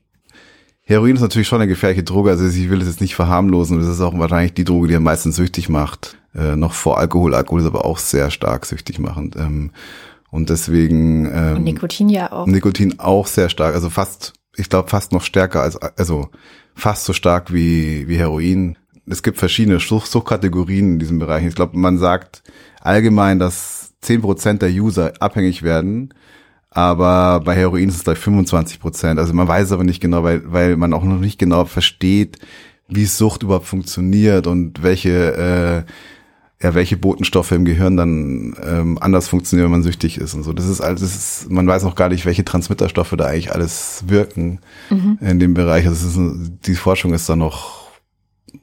Heroin 0.83 1.15
ist 1.15 1.21
natürlich 1.21 1.47
schon 1.47 1.61
eine 1.61 1.69
gefährliche 1.69 2.03
Droge, 2.03 2.31
also 2.31 2.47
ich 2.47 2.69
will 2.69 2.81
es 2.81 2.89
jetzt 2.89 3.01
nicht 3.01 3.15
verharmlosen, 3.15 3.79
das 3.79 3.87
ist 3.87 4.01
auch 4.01 4.19
wahrscheinlich 4.19 4.55
die 4.55 4.65
Droge, 4.65 4.89
die 4.89 4.97
am 4.97 5.05
meisten 5.05 5.31
süchtig 5.31 5.69
macht. 5.69 6.19
Äh, 6.35 6.57
noch 6.57 6.73
vor 6.73 6.99
Alkohol. 6.99 7.35
Alkohol 7.35 7.61
ist 7.61 7.67
aber 7.67 7.85
auch 7.85 7.99
sehr 7.99 8.31
stark 8.31 8.67
süchtig 8.67 8.99
machend. 8.99 9.37
Ähm, 9.37 9.71
und 10.31 10.51
deswegen 10.51 11.27
ähm, 11.27 11.57
und 11.59 11.65
Nikotin 11.65 12.09
ja 12.09 12.33
auch. 12.33 12.47
Nikotin 12.47 12.99
auch 12.99 13.27
sehr 13.27 13.49
stark, 13.49 13.75
also 13.75 13.91
fast, 13.91 14.33
ich 14.57 14.69
glaube 14.69 14.89
fast 14.89 15.13
noch 15.13 15.23
stärker 15.23 15.63
als, 15.63 15.77
also 15.77 16.29
fast 16.75 17.05
so 17.05 17.13
stark 17.13 17.53
wie, 17.53 18.09
wie 18.09 18.17
Heroin. 18.17 18.77
Es 19.07 19.23
gibt 19.23 19.39
verschiedene 19.39 19.81
Suchtkategorien 19.81 20.95
in 20.95 20.99
diesem 20.99 21.19
Bereich. 21.19 21.45
Ich 21.45 21.55
glaube, 21.55 21.77
man 21.77 21.99
sagt 21.99 22.43
allgemein, 22.81 23.39
dass 23.39 23.93
zehn 24.01 24.23
Prozent 24.23 24.63
der 24.63 24.71
User 24.71 25.13
abhängig 25.21 25.63
werden 25.63 26.15
aber 26.71 27.41
bei 27.41 27.57
Heroin 27.57 27.89
ist 27.89 27.97
es 27.97 28.05
gleich 28.05 28.19
25 28.19 28.79
Prozent. 28.81 29.19
Also 29.19 29.35
man 29.35 29.49
weiß 29.49 29.73
aber 29.73 29.85
nicht 29.85 30.01
genau, 30.01 30.23
weil, 30.23 30.43
weil 30.53 30.77
man 30.77 30.93
auch 30.93 31.03
noch 31.03 31.19
nicht 31.19 31.39
genau 31.39 31.65
versteht, 31.65 32.39
wie 32.89 33.07
Sucht 33.07 33.43
überhaupt 33.43 33.67
funktioniert 33.67 34.47
und 34.47 34.83
welche, 34.83 35.85
äh, 36.61 36.65
ja, 36.65 36.75
welche 36.75 36.97
Botenstoffe 36.97 37.53
im 37.53 37.65
Gehirn 37.65 37.97
dann 37.97 38.55
ähm, 38.63 38.99
anders 39.01 39.29
funktionieren, 39.29 39.67
wenn 39.67 39.81
man 39.81 39.83
süchtig 39.83 40.19
ist 40.19 40.35
und 40.35 40.45
so. 40.45 40.53
Das 40.53 40.67
ist 40.67 40.81
alles, 40.81 41.01
das 41.01 41.17
ist, 41.17 41.51
man 41.51 41.67
weiß 41.67 41.85
auch 41.85 41.95
gar 41.97 42.09
nicht, 42.09 42.27
welche 42.27 42.45
Transmitterstoffe 42.45 43.15
da 43.17 43.27
eigentlich 43.27 43.53
alles 43.53 44.05
wirken 44.07 44.61
mhm. 44.91 45.19
in 45.21 45.41
dem 45.41 45.55
Bereich. 45.55 45.87
Also 45.87 46.07
ist, 46.07 46.51
die 46.67 46.75
Forschung 46.75 47.15
ist 47.15 47.29
da 47.29 47.35
noch 47.35 47.81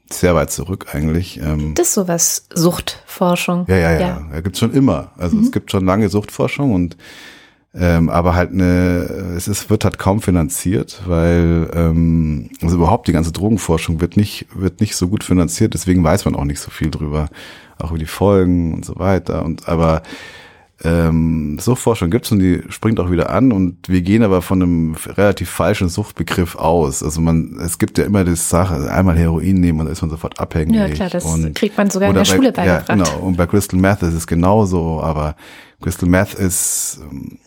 sehr 0.09 0.35
weit 0.35 0.51
zurück 0.51 0.87
eigentlich. 0.93 1.41
Ähm, 1.41 1.73
das 1.75 1.89
ist 1.89 1.93
sowas 1.95 2.47
Suchtforschung. 2.53 3.65
Ja, 3.67 3.75
ja, 3.75 3.91
ja. 3.93 3.99
ja. 3.99 4.27
ja 4.33 4.41
gibt's 4.41 4.59
schon 4.59 4.73
immer. 4.73 5.11
Also 5.17 5.35
mhm. 5.35 5.43
es 5.43 5.51
gibt 5.51 5.71
schon 5.71 5.85
lange 5.85 6.07
Suchtforschung 6.07 6.73
und 6.73 6.95
ähm, 7.73 8.09
aber 8.09 8.35
halt 8.35 8.51
eine, 8.51 9.33
es 9.35 9.47
ist, 9.47 9.69
wird 9.69 9.83
halt 9.83 9.99
kaum 9.99 10.21
finanziert, 10.21 11.03
weil 11.05 11.69
ähm, 11.73 12.49
also 12.61 12.75
überhaupt 12.75 13.07
die 13.07 13.11
ganze 13.11 13.31
Drogenforschung 13.31 14.01
wird 14.01 14.17
nicht, 14.17 14.47
wird 14.53 14.81
nicht 14.81 14.95
so 14.95 15.07
gut 15.07 15.23
finanziert, 15.23 15.73
deswegen 15.73 16.03
weiß 16.03 16.25
man 16.25 16.35
auch 16.35 16.45
nicht 16.45 16.59
so 16.59 16.71
viel 16.71 16.89
drüber, 16.89 17.29
auch 17.77 17.91
über 17.91 17.99
die 17.99 18.05
Folgen 18.05 18.73
und 18.73 18.85
so 18.85 18.97
weiter. 18.97 19.45
Und 19.45 19.67
aber 19.67 20.01
ähm, 20.83 21.57
Suchtforschung 21.59 22.11
gibt's 22.11 22.31
und 22.31 22.39
die 22.39 22.61
springt 22.69 22.99
auch 22.99 23.09
wieder 23.09 23.31
an 23.31 23.51
und 23.51 23.89
wir 23.89 24.01
gehen 24.01 24.21
aber 24.21 24.43
von 24.43 24.61
einem 24.61 24.95
relativ 25.07 25.49
falschen 25.49 25.89
Suchtbegriff 25.89 26.55
aus. 26.55 27.01
Also 27.01 27.19
man, 27.19 27.57
es 27.59 27.79
gibt 27.79 27.97
ja 27.97 28.05
immer 28.05 28.23
die 28.23 28.35
Sache, 28.35 28.91
einmal 28.91 29.17
Heroin 29.17 29.59
nehmen 29.59 29.79
und 29.79 29.85
dann 29.87 29.93
ist 29.93 30.01
man 30.01 30.11
sofort 30.11 30.39
abhängig. 30.39 30.75
Ja 30.75 30.87
klar, 30.89 31.09
das 31.09 31.25
und, 31.25 31.55
kriegt 31.55 31.77
man 31.77 31.89
sogar 31.89 32.09
in 32.09 32.15
der 32.15 32.21
bei, 32.21 32.25
Schule 32.25 32.51
beigebracht. 32.51 32.89
Ja, 32.89 32.95
genau. 32.95 33.25
Und 33.25 33.37
bei 33.37 33.47
Crystal 33.47 33.79
Meth 33.79 34.03
ist 34.03 34.13
es 34.13 34.27
genauso, 34.27 35.01
aber 35.01 35.35
Crystal 35.81 36.09
Meth 36.09 36.33
ist 36.33 36.99
ähm, 37.01 37.37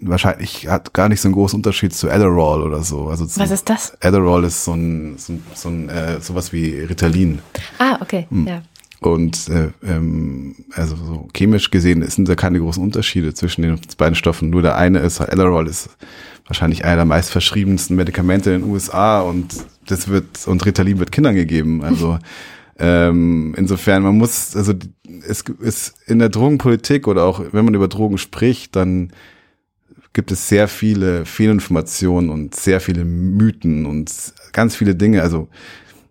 wahrscheinlich 0.00 0.66
hat 0.68 0.94
gar 0.94 1.08
nicht 1.08 1.20
so 1.20 1.28
einen 1.28 1.34
großen 1.34 1.56
Unterschied 1.56 1.94
zu 1.94 2.10
Adderall 2.10 2.62
oder 2.62 2.82
so. 2.82 3.08
Also 3.08 3.24
Was 3.38 3.50
ist 3.50 3.68
das? 3.68 3.92
Adderall 4.00 4.44
ist 4.44 4.64
so 4.64 4.72
ein, 4.72 5.18
so, 5.18 5.34
ein, 5.34 5.44
so 5.54 5.68
ein 5.68 5.88
äh, 5.88 6.20
sowas 6.20 6.52
wie 6.52 6.80
Ritalin. 6.80 7.40
Ah, 7.78 7.98
okay, 8.00 8.26
hm. 8.30 8.46
ja. 8.46 8.62
Und 9.00 9.48
äh, 9.48 9.70
ähm, 9.82 10.56
also 10.72 10.94
so 10.94 11.28
chemisch 11.34 11.70
gesehen 11.70 12.06
sind 12.08 12.28
da 12.28 12.34
keine 12.34 12.60
großen 12.60 12.82
Unterschiede 12.82 13.32
zwischen 13.32 13.62
den 13.62 13.80
beiden 13.96 14.14
Stoffen. 14.14 14.50
Nur 14.50 14.60
der 14.60 14.76
eine 14.76 14.98
ist, 14.98 15.20
Adderall 15.20 15.66
ist 15.66 15.88
wahrscheinlich 16.46 16.84
einer 16.84 16.96
der 16.96 17.04
meist 17.06 17.30
verschriebensten 17.30 17.96
Medikamente 17.96 18.50
in 18.50 18.62
den 18.62 18.70
USA 18.70 19.22
und 19.22 19.54
das 19.86 20.08
wird 20.08 20.46
und 20.46 20.66
Ritalin 20.66 20.98
wird 20.98 21.12
Kindern 21.12 21.34
gegeben. 21.34 21.82
Also 21.82 22.18
ähm, 22.80 23.54
insofern 23.56 24.02
man 24.02 24.16
muss 24.16 24.56
also 24.56 24.72
es 25.28 25.42
ist 25.60 25.94
in 26.06 26.18
der 26.18 26.30
Drogenpolitik 26.30 27.06
oder 27.06 27.24
auch 27.24 27.42
wenn 27.52 27.64
man 27.64 27.74
über 27.74 27.88
Drogen 27.88 28.18
spricht, 28.18 28.74
dann 28.74 29.12
gibt 30.12 30.32
es 30.32 30.48
sehr 30.48 30.66
viele 30.66 31.24
Fehlinformationen 31.24 32.30
und 32.30 32.54
sehr 32.54 32.80
viele 32.80 33.04
Mythen 33.04 33.86
und 33.86 34.12
ganz 34.52 34.74
viele 34.74 34.94
Dinge. 34.94 35.22
Also 35.22 35.48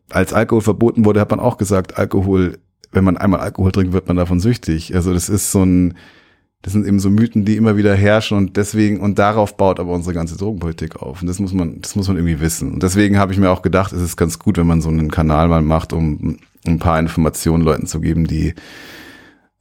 als 0.10 0.34
Alkohol 0.34 0.62
verboten 0.62 1.06
wurde, 1.06 1.20
hat 1.20 1.32
man 1.32 1.40
auch 1.40 1.58
gesagt, 1.58 1.98
Alkohol, 1.98 2.60
wenn 2.92 3.04
man 3.04 3.18
einmal 3.18 3.42
Alkohol 3.42 3.72
trinkt, 3.72 3.94
wird 3.94 4.08
man 4.08 4.18
davon 4.18 4.40
süchtig. 4.40 4.96
Also 4.96 5.14
das 5.14 5.28
ist 5.28 5.52
so 5.52 5.64
ein, 5.64 5.96
das 6.62 6.74
sind 6.74 6.86
eben 6.86 7.00
so 7.00 7.10
Mythen, 7.10 7.46
die 7.46 7.56
immer 7.56 7.78
wieder 7.78 7.96
herrschen 7.96 8.38
und 8.38 8.58
deswegen, 8.58 9.00
und 9.00 9.18
darauf 9.18 9.56
baut 9.56 9.80
aber 9.80 9.94
unsere 9.94 10.14
ganze 10.14 10.36
Drogenpolitik 10.36 10.98
auf. 10.98 11.22
Und 11.22 11.28
das 11.28 11.40
muss 11.40 11.54
man, 11.54 11.82
das 11.82 11.96
muss 11.96 12.10
man 12.10 12.18
irgendwie 12.18 12.42
wissen. 12.42 12.74
Und 12.74 12.84
deswegen 12.84 13.18
habe 13.18 13.32
ich 13.32 13.40
mir 13.40 13.50
auch 13.50 13.62
gedacht, 13.62 13.94
es 13.94 14.02
ist 14.02 14.18
ganz 14.18 14.40
gut, 14.40 14.58
wenn 14.58 14.68
man 14.68 14.82
so 14.82 14.90
einen 14.90 15.10
Kanal 15.10 15.48
mal 15.48 15.62
macht, 15.62 15.94
um 15.94 16.38
ein 16.68 16.80
paar 16.80 17.00
Informationen 17.00 17.64
Leuten 17.64 17.88
zu 17.88 18.02
geben, 18.02 18.28
die, 18.28 18.56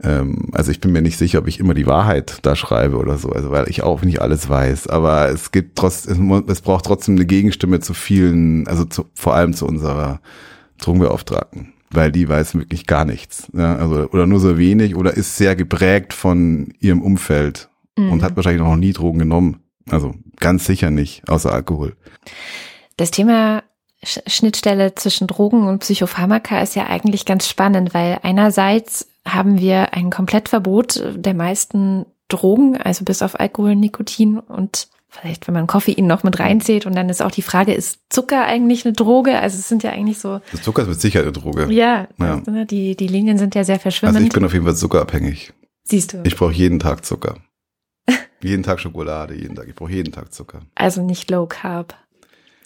ähm, 0.02 0.48
also 0.52 0.72
ich 0.72 0.80
bin 0.80 0.90
mir 0.90 1.00
nicht 1.00 1.18
sicher, 1.18 1.38
ob 1.38 1.46
ich 1.46 1.60
immer 1.60 1.74
die 1.74 1.86
Wahrheit 1.86 2.40
da 2.42 2.56
schreibe 2.56 2.96
oder 2.96 3.16
so, 3.16 3.30
also 3.30 3.52
weil 3.52 3.68
ich 3.68 3.84
auch 3.84 4.02
nicht 4.02 4.20
alles 4.20 4.48
weiß. 4.48 4.88
Aber 4.88 5.28
es 5.28 5.52
gibt 5.52 5.78
trotzdem, 5.78 6.32
es, 6.48 6.62
braucht 6.62 6.86
trotzdem 6.86 7.14
eine 7.14 7.26
Gegenstimme 7.26 7.78
zu 7.78 7.94
vielen, 7.94 8.66
also 8.66 8.84
zu, 8.84 9.06
vor 9.14 9.36
allem 9.36 9.54
zu 9.54 9.66
unserer 9.66 10.20
Drogenbeauftragten 10.78 11.74
weil 11.90 12.12
die 12.12 12.28
weiß 12.28 12.54
wirklich 12.54 12.86
gar 12.86 13.04
nichts. 13.04 13.48
Ja, 13.52 13.76
also, 13.76 14.08
oder 14.10 14.26
nur 14.26 14.40
so 14.40 14.58
wenig 14.58 14.96
oder 14.96 15.14
ist 15.14 15.36
sehr 15.36 15.56
geprägt 15.56 16.12
von 16.12 16.72
ihrem 16.80 17.02
Umfeld 17.02 17.68
mhm. 17.96 18.12
und 18.12 18.22
hat 18.22 18.36
wahrscheinlich 18.36 18.62
noch 18.62 18.76
nie 18.76 18.92
Drogen 18.92 19.18
genommen. 19.18 19.62
Also 19.90 20.14
ganz 20.36 20.66
sicher 20.66 20.90
nicht, 20.90 21.28
außer 21.28 21.52
Alkohol. 21.52 21.96
Das 22.96 23.10
Thema 23.10 23.62
Schnittstelle 24.02 24.94
zwischen 24.94 25.26
Drogen 25.26 25.66
und 25.66 25.80
Psychopharmaka 25.80 26.60
ist 26.60 26.76
ja 26.76 26.86
eigentlich 26.86 27.24
ganz 27.24 27.48
spannend, 27.48 27.94
weil 27.94 28.18
einerseits 28.22 29.08
haben 29.26 29.58
wir 29.58 29.92
ein 29.92 30.10
Komplettverbot 30.10 31.02
der 31.16 31.34
meisten 31.34 32.06
Drogen, 32.28 32.76
also 32.76 33.04
bis 33.04 33.22
auf 33.22 33.40
Alkohol, 33.40 33.74
Nikotin 33.74 34.38
und 34.38 34.88
vielleicht, 35.08 35.46
wenn 35.46 35.54
man 35.54 35.66
Koffein 35.66 36.06
noch 36.06 36.22
mit 36.22 36.38
reinzählt 36.38 36.86
und 36.86 36.94
dann 36.94 37.08
ist 37.08 37.22
auch 37.22 37.30
die 37.30 37.42
Frage, 37.42 37.72
ist 37.72 38.00
Zucker 38.08 38.44
eigentlich 38.44 38.84
eine 38.84 38.92
Droge? 38.92 39.38
Also 39.38 39.58
es 39.58 39.68
sind 39.68 39.82
ja 39.82 39.90
eigentlich 39.90 40.18
so. 40.18 40.40
Das 40.52 40.62
Zucker 40.62 40.82
ist 40.82 40.88
mit 40.88 41.00
Sicherheit 41.00 41.26
eine 41.26 41.32
Droge. 41.32 41.72
Ja, 41.72 42.08
ja. 42.18 42.42
Also, 42.46 42.64
die, 42.64 42.96
die 42.96 43.06
Linien 43.06 43.38
sind 43.38 43.54
ja 43.54 43.64
sehr 43.64 43.80
verschwimmend. 43.80 44.16
Also 44.16 44.26
ich 44.26 44.32
bin 44.32 44.44
auf 44.44 44.52
jeden 44.52 44.64
Fall 44.64 44.76
zuckerabhängig. 44.76 45.52
Siehst 45.84 46.12
du. 46.12 46.22
Ich 46.24 46.36
brauche 46.36 46.52
jeden 46.52 46.78
Tag 46.78 47.04
Zucker. 47.04 47.38
jeden 48.42 48.62
Tag 48.62 48.80
Schokolade, 48.80 49.34
jeden 49.34 49.54
Tag. 49.54 49.68
Ich 49.68 49.74
brauche 49.74 49.92
jeden 49.92 50.12
Tag 50.12 50.32
Zucker. 50.32 50.60
Also 50.74 51.02
nicht 51.02 51.30
Low 51.30 51.46
Carb. 51.46 51.94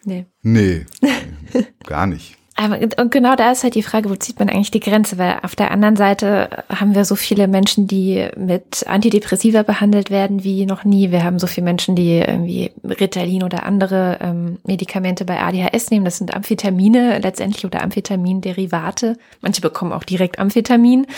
Nee. 0.05 0.27
Nee, 0.43 0.87
gar 1.87 2.07
nicht. 2.07 2.37
Aber, 2.63 2.79
und 2.79 3.11
genau 3.11 3.35
da 3.35 3.51
ist 3.51 3.65
halt 3.65 3.75
die 3.75 3.83
Frage, 3.83 4.09
wo 4.09 4.15
zieht 4.15 4.39
man 4.39 4.49
eigentlich 4.49 4.71
die 4.71 4.79
Grenze? 4.79 5.19
Weil 5.19 5.41
auf 5.43 5.57
der 5.57 5.73
anderen 5.73 5.97
Seite 5.97 6.49
haben 6.69 6.95
wir 6.95 7.05
so 7.05 7.17
viele 7.17 7.49
Menschen, 7.49 7.89
die 7.89 8.29
mit 8.37 8.87
Antidepressiva 8.87 9.65
behandelt 9.65 10.11
werden 10.11 10.45
wie 10.45 10.65
noch 10.65 10.85
nie. 10.85 11.11
Wir 11.11 11.25
haben 11.25 11.41
so 11.41 11.49
viele 11.49 11.65
Menschen, 11.65 11.97
die 11.97 12.19
irgendwie 12.19 12.71
Ritalin 12.85 13.43
oder 13.43 13.67
andere 13.67 14.19
ähm, 14.21 14.59
Medikamente 14.65 15.25
bei 15.25 15.41
ADHS 15.41 15.91
nehmen. 15.91 16.05
Das 16.05 16.19
sind 16.19 16.35
Amphetamine 16.35 17.19
letztendlich 17.19 17.65
oder 17.65 17.83
Amphetamine-Derivate. 17.83 19.17
Manche 19.41 19.61
bekommen 19.61 19.93
auch 19.93 20.05
direkt 20.05 20.39
Amphetamin, 20.39 21.09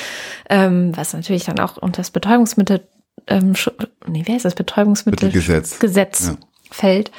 ähm, 0.49 0.97
was 0.97 1.13
natürlich 1.13 1.45
dann 1.45 1.61
auch 1.61 1.77
unter 1.77 2.01
das 2.01 2.11
Betäubungsmittel, 2.11 2.81
ähm, 3.27 3.53
nee, 4.07 4.23
wer 4.25 4.37
ist 4.37 4.47
das 4.47 4.55
Betäubungsmittelgesetz 4.55 5.79
Gesetz 5.79 6.29
ja. 6.29 6.37
fällt. 6.71 7.11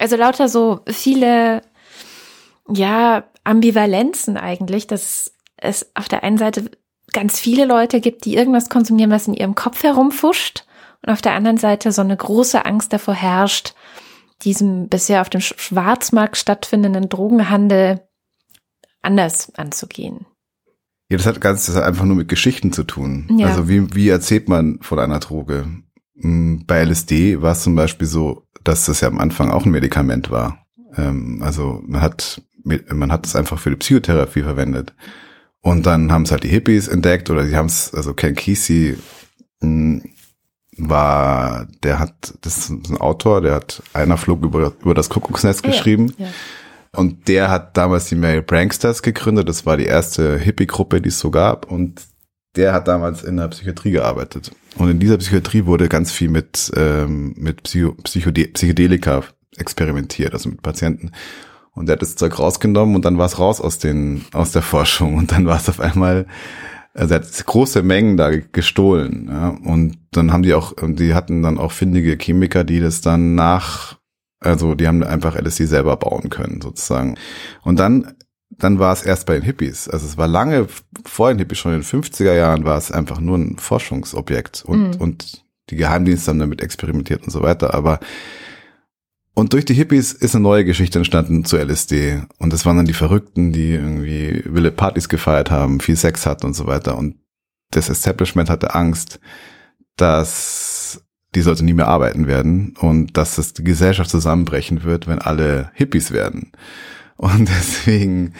Also 0.00 0.16
lauter 0.16 0.48
so 0.48 0.80
viele 0.88 1.62
ja, 2.68 3.24
Ambivalenzen 3.44 4.36
eigentlich, 4.36 4.86
dass 4.86 5.32
es 5.56 5.90
auf 5.94 6.08
der 6.08 6.22
einen 6.22 6.38
Seite 6.38 6.70
ganz 7.12 7.38
viele 7.38 7.64
Leute 7.64 8.00
gibt, 8.00 8.24
die 8.24 8.34
irgendwas 8.34 8.68
konsumieren, 8.68 9.10
was 9.10 9.28
in 9.28 9.34
ihrem 9.34 9.54
Kopf 9.54 9.82
herumfuscht 9.82 10.64
und 11.02 11.12
auf 11.12 11.22
der 11.22 11.34
anderen 11.34 11.58
Seite 11.58 11.92
so 11.92 12.02
eine 12.02 12.16
große 12.16 12.64
Angst 12.64 12.92
davor 12.92 13.14
herrscht, 13.14 13.74
diesem 14.42 14.88
bisher 14.88 15.20
auf 15.20 15.30
dem 15.30 15.40
Schwarzmarkt 15.40 16.36
stattfindenden 16.36 17.08
Drogenhandel 17.08 18.00
anders 19.02 19.52
anzugehen. 19.56 20.26
Ja, 21.10 21.18
das 21.18 21.26
hat 21.26 21.40
ganz 21.40 21.66
das 21.66 21.76
hat 21.76 21.84
einfach 21.84 22.04
nur 22.04 22.16
mit 22.16 22.28
Geschichten 22.28 22.72
zu 22.72 22.84
tun. 22.84 23.28
Ja. 23.36 23.48
Also 23.48 23.68
wie, 23.68 23.94
wie 23.94 24.08
erzählt 24.08 24.48
man 24.48 24.78
von 24.80 24.98
einer 24.98 25.18
Droge? 25.18 25.66
Hm, 26.18 26.64
bei 26.66 26.82
LSD 26.82 27.42
war 27.42 27.52
es 27.52 27.62
zum 27.62 27.74
Beispiel 27.74 28.06
so, 28.06 28.46
dass 28.64 28.86
das 28.86 29.00
ja 29.00 29.08
am 29.08 29.18
Anfang 29.18 29.50
auch 29.50 29.66
ein 29.66 29.72
Medikament 29.72 30.30
war. 30.30 30.64
Ähm, 30.96 31.40
also 31.42 31.82
man 31.84 32.00
hat 32.00 32.42
man 32.64 33.12
hat 33.12 33.26
es 33.26 33.36
einfach 33.36 33.58
für 33.58 33.70
die 33.70 33.76
Psychotherapie 33.76 34.42
verwendet. 34.42 34.94
Und 35.60 35.86
dann 35.86 36.10
haben 36.10 36.22
es 36.22 36.32
halt 36.32 36.44
die 36.44 36.48
Hippies 36.48 36.88
entdeckt 36.88 37.30
oder 37.30 37.44
die 37.44 37.54
haben 37.56 37.66
es, 37.66 37.94
also 37.94 38.14
Ken 38.14 38.34
Kesey 38.34 38.96
hm, 39.60 40.02
war, 40.76 41.68
der 41.82 41.98
hat, 41.98 42.34
das 42.40 42.58
ist 42.58 42.70
ein 42.70 42.96
Autor, 42.96 43.42
der 43.42 43.54
hat 43.54 43.82
einer 43.92 44.16
Flug 44.16 44.42
über, 44.42 44.72
über 44.80 44.94
das 44.94 45.08
Kuckucksnest 45.08 45.62
geschrieben. 45.62 46.14
Ja, 46.18 46.26
ja. 46.26 46.32
Und 46.94 47.28
der 47.28 47.50
hat 47.50 47.76
damals 47.76 48.06
die 48.06 48.16
Mary 48.16 48.42
Pranksters 48.42 49.02
gegründet. 49.02 49.48
Das 49.48 49.64
war 49.64 49.76
die 49.76 49.86
erste 49.86 50.36
Hippie-Gruppe, 50.36 51.00
die 51.00 51.08
es 51.08 51.18
so 51.18 51.30
gab. 51.30 51.70
Und 51.70 52.02
der 52.54 52.74
hat 52.74 52.86
damals 52.86 53.22
in 53.22 53.38
der 53.38 53.48
Psychiatrie 53.48 53.92
gearbeitet. 53.92 54.50
Und 54.76 54.90
in 54.90 54.98
dieser 54.98 55.16
Psychiatrie 55.16 55.64
wurde 55.64 55.88
ganz 55.88 56.12
viel 56.12 56.28
mit, 56.28 56.70
ähm, 56.76 57.34
mit 57.36 57.62
Psycho 57.62 57.92
Psychode 58.02 58.48
Psychedelika 58.48 59.22
experimentiert, 59.56 60.34
also 60.34 60.50
mit 60.50 60.62
Patienten. 60.62 61.12
Und 61.74 61.86
der 61.86 61.94
hat 61.94 62.02
das 62.02 62.16
Zeug 62.16 62.38
rausgenommen 62.38 62.94
und 62.94 63.04
dann 63.04 63.18
war 63.18 63.26
es 63.26 63.38
raus 63.38 63.60
aus 63.60 63.78
den, 63.78 64.24
aus 64.32 64.52
der 64.52 64.62
Forschung. 64.62 65.16
Und 65.16 65.32
dann 65.32 65.46
war 65.46 65.56
es 65.56 65.68
auf 65.68 65.80
einmal, 65.80 66.26
also 66.92 67.14
er 67.14 67.20
hat 67.20 67.46
große 67.46 67.82
Mengen 67.82 68.16
da 68.16 68.30
gestohlen. 68.30 69.28
Ja. 69.30 69.48
Und 69.48 69.98
dann 70.10 70.32
haben 70.32 70.42
die 70.42 70.54
auch, 70.54 70.74
die 70.82 71.14
hatten 71.14 71.42
dann 71.42 71.58
auch 71.58 71.72
findige 71.72 72.16
Chemiker, 72.16 72.64
die 72.64 72.80
das 72.80 73.00
dann 73.00 73.34
nach, 73.34 73.96
also 74.38 74.74
die 74.74 74.86
haben 74.86 75.02
einfach 75.02 75.34
LSD 75.34 75.64
selber 75.64 75.96
bauen 75.96 76.28
können, 76.28 76.60
sozusagen. 76.60 77.16
Und 77.62 77.78
dann, 77.78 78.12
dann 78.50 78.78
war 78.78 78.92
es 78.92 79.02
erst 79.02 79.24
bei 79.24 79.34
den 79.34 79.42
Hippies. 79.42 79.88
Also 79.88 80.04
es 80.04 80.18
war 80.18 80.28
lange 80.28 80.66
vor 81.06 81.30
den 81.30 81.38
Hippies, 81.38 81.58
schon 81.58 81.72
in 81.72 81.80
den 81.80 81.86
50er 81.86 82.34
Jahren 82.34 82.64
war 82.66 82.76
es 82.76 82.92
einfach 82.92 83.18
nur 83.18 83.38
ein 83.38 83.56
Forschungsobjekt 83.56 84.62
und, 84.66 84.96
mhm. 84.96 85.00
und 85.00 85.42
die 85.70 85.76
Geheimdienste 85.76 86.30
haben 86.30 86.38
damit 86.38 86.60
experimentiert 86.60 87.24
und 87.24 87.30
so 87.30 87.40
weiter. 87.40 87.72
Aber 87.72 87.98
und 89.34 89.52
durch 89.54 89.64
die 89.64 89.74
Hippies 89.74 90.12
ist 90.12 90.34
eine 90.34 90.42
neue 90.42 90.64
Geschichte 90.64 90.98
entstanden 90.98 91.44
zu 91.44 91.56
LSD. 91.56 92.22
Und 92.38 92.52
das 92.52 92.66
waren 92.66 92.76
dann 92.76 92.86
die 92.86 92.92
Verrückten, 92.92 93.52
die 93.52 93.72
irgendwie 93.72 94.42
wilde 94.44 94.70
Partys 94.70 95.08
gefeiert 95.08 95.50
haben, 95.50 95.80
viel 95.80 95.96
Sex 95.96 96.26
hatten 96.26 96.46
und 96.46 96.54
so 96.54 96.66
weiter. 96.66 96.98
Und 96.98 97.16
das 97.70 97.88
Establishment 97.88 98.50
hatte 98.50 98.74
Angst, 98.74 99.20
dass 99.96 101.02
die 101.34 101.40
sollte 101.40 101.64
nie 101.64 101.72
mehr 101.72 101.88
arbeiten 101.88 102.26
werden 102.26 102.74
und 102.78 103.16
dass 103.16 103.36
das 103.36 103.54
die 103.54 103.64
Gesellschaft 103.64 104.10
zusammenbrechen 104.10 104.84
wird, 104.84 105.06
wenn 105.06 105.18
alle 105.18 105.70
Hippies 105.74 106.10
werden. 106.10 106.52
Und 107.16 107.48
deswegen, 107.58 108.34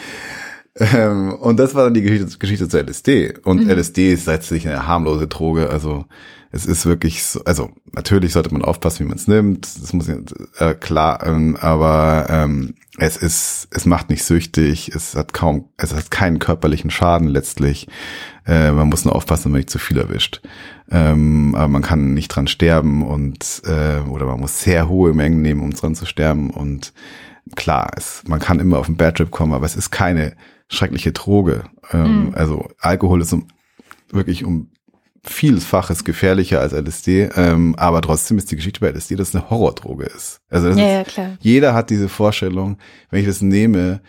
ähm, 0.79 1.33
und 1.33 1.57
das 1.57 1.75
war 1.75 1.85
dann 1.85 1.93
die 1.93 2.01
Geschichte, 2.01 2.37
Geschichte 2.37 2.67
zu 2.67 2.79
LSD. 2.79 3.35
Und 3.43 3.63
mhm. 3.63 3.69
LSD 3.69 4.13
ist 4.13 4.25
letztlich 4.25 4.67
eine 4.67 4.87
harmlose 4.87 5.27
Droge. 5.27 5.69
Also 5.69 6.05
es 6.51 6.67
ist 6.67 6.85
wirklich 6.85 7.23
so, 7.23 7.43
also 7.45 7.71
natürlich 7.93 8.33
sollte 8.33 8.53
man 8.53 8.63
aufpassen, 8.63 9.05
wie 9.05 9.09
man 9.09 9.17
es 9.17 9.27
nimmt, 9.27 9.65
das 9.81 9.91
muss 9.91 10.07
äh, 10.07 10.75
klar, 10.75 11.25
ähm, 11.25 11.57
aber 11.59 12.27
ähm, 12.29 12.75
es 12.99 13.17
ist, 13.17 13.69
es 13.71 13.87
macht 13.87 14.11
nicht 14.11 14.23
süchtig, 14.23 14.89
es 14.93 15.15
hat 15.15 15.33
kaum, 15.33 15.69
es 15.77 15.95
hat 15.95 16.11
keinen 16.11 16.37
körperlichen 16.37 16.91
Schaden 16.91 17.27
letztlich. 17.27 17.87
Äh, 18.45 18.71
man 18.71 18.87
muss 18.87 19.03
nur 19.03 19.15
aufpassen, 19.15 19.45
wenn 19.45 19.53
man 19.53 19.59
nicht 19.61 19.71
zu 19.71 19.79
viel 19.79 19.97
erwischt. 19.97 20.41
Ähm, 20.91 21.55
aber 21.55 21.69
man 21.69 21.81
kann 21.81 22.13
nicht 22.13 22.27
dran 22.27 22.45
sterben 22.45 23.03
und 23.03 23.63
äh, 23.65 24.07
oder 24.07 24.27
man 24.27 24.39
muss 24.39 24.61
sehr 24.61 24.87
hohe 24.87 25.15
Mengen 25.15 25.41
nehmen, 25.41 25.61
um 25.61 25.71
dran 25.71 25.95
zu 25.95 26.05
sterben. 26.05 26.51
Und 26.51 26.93
klar, 27.55 27.89
es, 27.97 28.21
man 28.27 28.39
kann 28.39 28.59
immer 28.59 28.77
auf 28.77 28.85
den 28.85 28.97
Bad 28.97 29.17
Trip 29.17 29.31
kommen, 29.31 29.53
aber 29.53 29.65
es 29.65 29.75
ist 29.75 29.89
keine 29.89 30.35
schreckliche 30.73 31.11
Droge. 31.11 31.63
Ähm, 31.91 32.29
mm. 32.29 32.35
Also 32.35 32.67
Alkohol 32.79 33.21
ist 33.21 33.33
um 33.33 33.47
wirklich 34.11 34.43
um 34.43 34.69
vielfaches 35.25 36.03
gefährlicher 36.03 36.59
als 36.59 36.73
LSD, 36.73 37.29
ähm, 37.35 37.75
aber 37.77 38.01
trotzdem 38.01 38.37
ist 38.37 38.51
die 38.51 38.57
Geschichte 38.57 38.81
bei 38.81 38.89
LSD, 38.89 39.15
dass 39.15 39.29
es 39.29 39.35
eine 39.35 39.49
Horrordroge 39.49 40.05
ist. 40.05 40.41
Also 40.49 40.69
ja, 40.69 40.75
ja, 40.85 41.01
ist, 41.01 41.19
jeder 41.39 41.73
hat 41.73 41.89
diese 41.89 42.09
Vorstellung, 42.09 42.77
wenn 43.09 43.21
ich 43.21 43.27
das 43.27 43.41
nehme, 43.41 44.01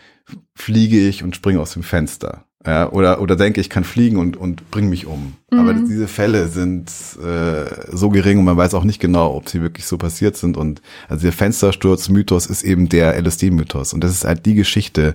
fliege 0.54 0.98
ich 0.98 1.22
und 1.22 1.36
springe 1.36 1.60
aus 1.60 1.72
dem 1.72 1.84
Fenster. 1.84 2.44
Ja, 2.66 2.90
oder, 2.90 3.20
oder 3.20 3.36
denke, 3.36 3.60
ich 3.60 3.68
kann 3.68 3.84
fliegen 3.84 4.16
und, 4.16 4.38
und 4.38 4.70
bring 4.70 4.88
mich 4.88 5.06
um. 5.06 5.34
Mhm. 5.52 5.58
Aber 5.58 5.74
diese 5.74 6.08
Fälle 6.08 6.48
sind 6.48 6.90
äh, 7.22 7.66
so 7.92 8.08
gering 8.08 8.38
und 8.38 8.46
man 8.46 8.56
weiß 8.56 8.72
auch 8.72 8.84
nicht 8.84 9.00
genau, 9.00 9.34
ob 9.34 9.50
sie 9.50 9.60
wirklich 9.60 9.84
so 9.84 9.98
passiert 9.98 10.36
sind. 10.36 10.56
Und 10.56 10.80
also 11.06 11.24
der 11.24 11.32
Fenstersturz-Mythos 11.32 12.46
ist 12.46 12.62
eben 12.62 12.88
der 12.88 13.20
LSD-Mythos. 13.20 13.92
Und 13.92 14.02
das 14.02 14.12
ist 14.12 14.24
halt 14.24 14.46
die 14.46 14.54
Geschichte, 14.54 15.14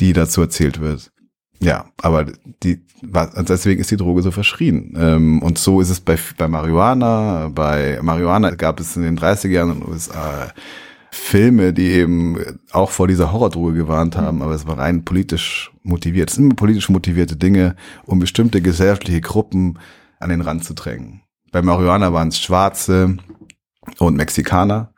die 0.00 0.12
dazu 0.12 0.40
erzählt 0.40 0.80
wird. 0.80 1.10
Ja, 1.60 1.86
aber 2.00 2.26
die, 2.62 2.84
also 3.12 3.42
deswegen 3.42 3.80
ist 3.80 3.90
die 3.90 3.96
Droge 3.96 4.22
so 4.22 4.32
verschrien. 4.32 4.96
Ähm, 4.98 5.42
und 5.42 5.58
so 5.58 5.80
ist 5.80 5.90
es 5.90 6.00
bei, 6.00 6.18
bei 6.36 6.48
Marihuana. 6.48 7.50
Bei 7.54 8.00
Marihuana 8.02 8.50
gab 8.50 8.80
es 8.80 8.96
in 8.96 9.02
den 9.02 9.18
30er 9.18 9.48
Jahren 9.48 9.72
in 9.72 9.80
den 9.80 9.88
USA 9.88 10.52
Filme, 11.12 11.72
die 11.72 11.88
eben 11.88 12.36
auch 12.72 12.90
vor 12.90 13.06
dieser 13.06 13.32
Horrordroge 13.32 13.74
gewarnt 13.74 14.16
haben, 14.16 14.40
aber 14.40 14.54
es 14.54 14.66
war 14.66 14.78
rein 14.78 15.04
politisch 15.04 15.70
motiviert. 15.82 16.30
Es 16.30 16.36
sind 16.36 16.46
immer 16.46 16.54
politisch 16.54 16.88
motivierte 16.88 17.36
Dinge, 17.36 17.76
um 18.06 18.18
bestimmte 18.18 18.62
gesellschaftliche 18.62 19.20
Gruppen 19.20 19.78
an 20.18 20.30
den 20.30 20.40
Rand 20.40 20.64
zu 20.64 20.74
drängen. 20.74 21.20
Bei 21.52 21.60
Marihuana 21.60 22.14
waren 22.14 22.28
es 22.28 22.40
Schwarze, 22.40 23.18
und 23.98 24.16
Mexikaner. 24.16 24.91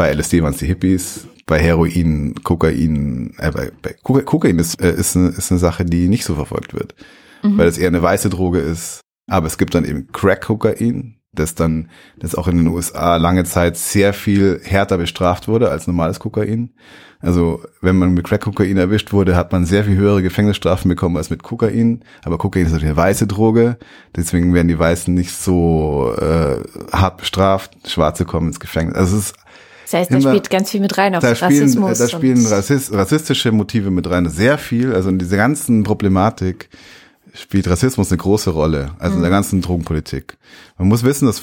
Bei 0.00 0.14
LSD 0.14 0.42
waren 0.42 0.54
es 0.54 0.58
die 0.60 0.66
Hippies. 0.66 1.28
Bei 1.44 1.58
Heroin, 1.58 2.34
Kokain, 2.42 3.34
äh, 3.36 3.50
bei, 3.50 3.70
bei 3.82 3.92
Kokain 4.02 4.58
ist, 4.58 4.80
äh, 4.80 4.94
ist, 4.94 5.14
eine, 5.14 5.28
ist 5.28 5.50
eine 5.50 5.60
Sache, 5.60 5.84
die 5.84 6.08
nicht 6.08 6.24
so 6.24 6.36
verfolgt 6.36 6.72
wird, 6.72 6.94
mhm. 7.42 7.58
weil 7.58 7.68
es 7.68 7.76
eher 7.76 7.88
eine 7.88 8.00
weiße 8.00 8.30
Droge 8.30 8.60
ist. 8.60 9.02
Aber 9.28 9.46
es 9.46 9.58
gibt 9.58 9.74
dann 9.74 9.84
eben 9.84 10.10
Crack-Kokain, 10.10 11.16
das 11.32 11.54
dann, 11.54 11.90
das 12.18 12.34
auch 12.34 12.48
in 12.48 12.56
den 12.56 12.68
USA 12.68 13.18
lange 13.18 13.44
Zeit 13.44 13.76
sehr 13.76 14.14
viel 14.14 14.62
härter 14.64 14.96
bestraft 14.96 15.48
wurde 15.48 15.70
als 15.70 15.86
normales 15.86 16.18
Kokain. 16.18 16.70
Also 17.18 17.60
wenn 17.82 17.96
man 17.96 18.14
mit 18.14 18.24
Crack-Kokain 18.24 18.78
erwischt 18.78 19.12
wurde, 19.12 19.36
hat 19.36 19.52
man 19.52 19.66
sehr 19.66 19.84
viel 19.84 19.96
höhere 19.96 20.22
Gefängnisstrafen 20.22 20.88
bekommen 20.88 21.18
als 21.18 21.28
mit 21.28 21.42
Kokain. 21.42 22.04
Aber 22.24 22.38
Kokain 22.38 22.64
ist 22.64 22.72
natürlich 22.72 22.94
eine 22.94 22.96
weiße 22.96 23.26
Droge, 23.26 23.76
deswegen 24.16 24.54
werden 24.54 24.68
die 24.68 24.78
Weißen 24.78 25.12
nicht 25.12 25.32
so 25.32 26.14
äh, 26.16 26.62
hart 26.90 27.18
bestraft. 27.18 27.86
Schwarze 27.86 28.24
kommen 28.24 28.46
ins 28.46 28.60
Gefängnis. 28.60 28.96
Also 28.96 29.18
es 29.18 29.24
ist 29.32 29.34
das 29.90 30.00
heißt, 30.00 30.12
da 30.12 30.20
spielt 30.20 30.50
ganz 30.50 30.70
viel 30.70 30.80
mit 30.80 30.96
rein 30.98 31.16
auf 31.16 31.22
da 31.22 31.30
Rassismus. 31.30 31.96
Spielen, 31.96 31.98
da 31.98 32.08
spielen 32.08 32.46
Rassist, 32.46 32.92
rassistische 32.92 33.50
Motive 33.50 33.90
mit 33.90 34.08
rein, 34.08 34.28
sehr 34.28 34.56
viel. 34.56 34.94
Also 34.94 35.08
in 35.08 35.18
dieser 35.18 35.36
ganzen 35.36 35.82
Problematik 35.82 36.68
spielt 37.34 37.68
Rassismus 37.68 38.10
eine 38.10 38.18
große 38.18 38.50
Rolle, 38.50 38.92
also 38.98 39.12
mhm. 39.12 39.18
in 39.18 39.22
der 39.22 39.30
mhm. 39.30 39.34
ganzen 39.34 39.60
Drogenpolitik. 39.62 40.36
Man 40.78 40.88
muss 40.88 41.02
wissen, 41.02 41.26
dass 41.26 41.42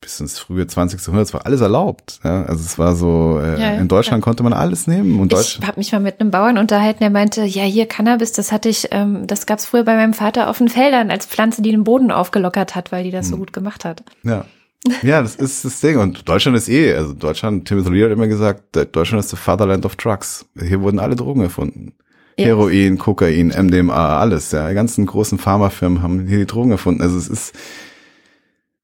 bis 0.00 0.20
ins 0.20 0.38
frühe 0.38 0.66
20. 0.66 1.00
Jahrhundert 1.00 1.32
war 1.32 1.46
alles 1.46 1.62
erlaubt. 1.62 2.20
Ja? 2.22 2.44
Also 2.44 2.62
es 2.62 2.78
war 2.78 2.94
so, 2.94 3.40
äh, 3.42 3.58
ja, 3.58 3.74
in 3.76 3.88
Deutschland 3.88 4.20
ja. 4.20 4.24
konnte 4.24 4.42
man 4.42 4.52
alles 4.52 4.86
nehmen. 4.86 5.18
Und 5.18 5.32
ich 5.32 5.58
habe 5.66 5.78
mich 5.78 5.90
mal 5.92 6.00
mit 6.00 6.20
einem 6.20 6.30
Bauern 6.30 6.58
unterhalten, 6.58 6.98
der 7.00 7.08
meinte, 7.08 7.44
ja 7.44 7.62
hier 7.62 7.86
Cannabis, 7.86 8.32
das 8.32 8.52
hatte 8.52 8.68
ich, 8.68 8.88
ähm, 8.90 9.26
das 9.26 9.46
gab's 9.46 9.64
früher 9.64 9.84
bei 9.84 9.96
meinem 9.96 10.12
Vater 10.12 10.50
auf 10.50 10.58
den 10.58 10.68
Feldern 10.68 11.10
als 11.10 11.24
Pflanze, 11.24 11.62
die 11.62 11.70
den 11.70 11.84
Boden 11.84 12.10
aufgelockert 12.10 12.74
hat, 12.74 12.92
weil 12.92 13.04
die 13.04 13.10
das 13.10 13.28
mhm. 13.28 13.30
so 13.30 13.36
gut 13.38 13.54
gemacht 13.54 13.86
hat. 13.86 14.02
Ja. 14.22 14.44
Ja, 15.02 15.22
das 15.22 15.36
ist 15.36 15.64
das 15.64 15.80
Ding. 15.80 15.98
Und 15.98 16.28
Deutschland 16.28 16.56
ist 16.56 16.68
eh, 16.68 16.94
also 16.94 17.12
Deutschland, 17.14 17.66
Timothy 17.66 17.90
Leary 17.90 18.10
hat 18.10 18.16
immer 18.16 18.28
gesagt, 18.28 18.76
Deutschland 18.92 19.24
ist 19.24 19.30
the 19.30 19.36
fatherland 19.36 19.86
of 19.86 19.96
drugs. 19.96 20.46
Hier 20.60 20.80
wurden 20.80 20.98
alle 20.98 21.16
Drogen 21.16 21.42
erfunden. 21.42 21.94
Ja. 22.38 22.46
Heroin, 22.46 22.98
Kokain, 22.98 23.48
MDMA, 23.48 24.18
alles. 24.18 24.50
Ja, 24.52 24.68
die 24.68 24.74
ganzen 24.74 25.06
großen 25.06 25.38
Pharmafirmen 25.38 26.02
haben 26.02 26.26
hier 26.26 26.38
die 26.38 26.46
Drogen 26.46 26.72
erfunden. 26.72 27.00
Also 27.00 27.16
es 27.16 27.28
ist 27.28 27.54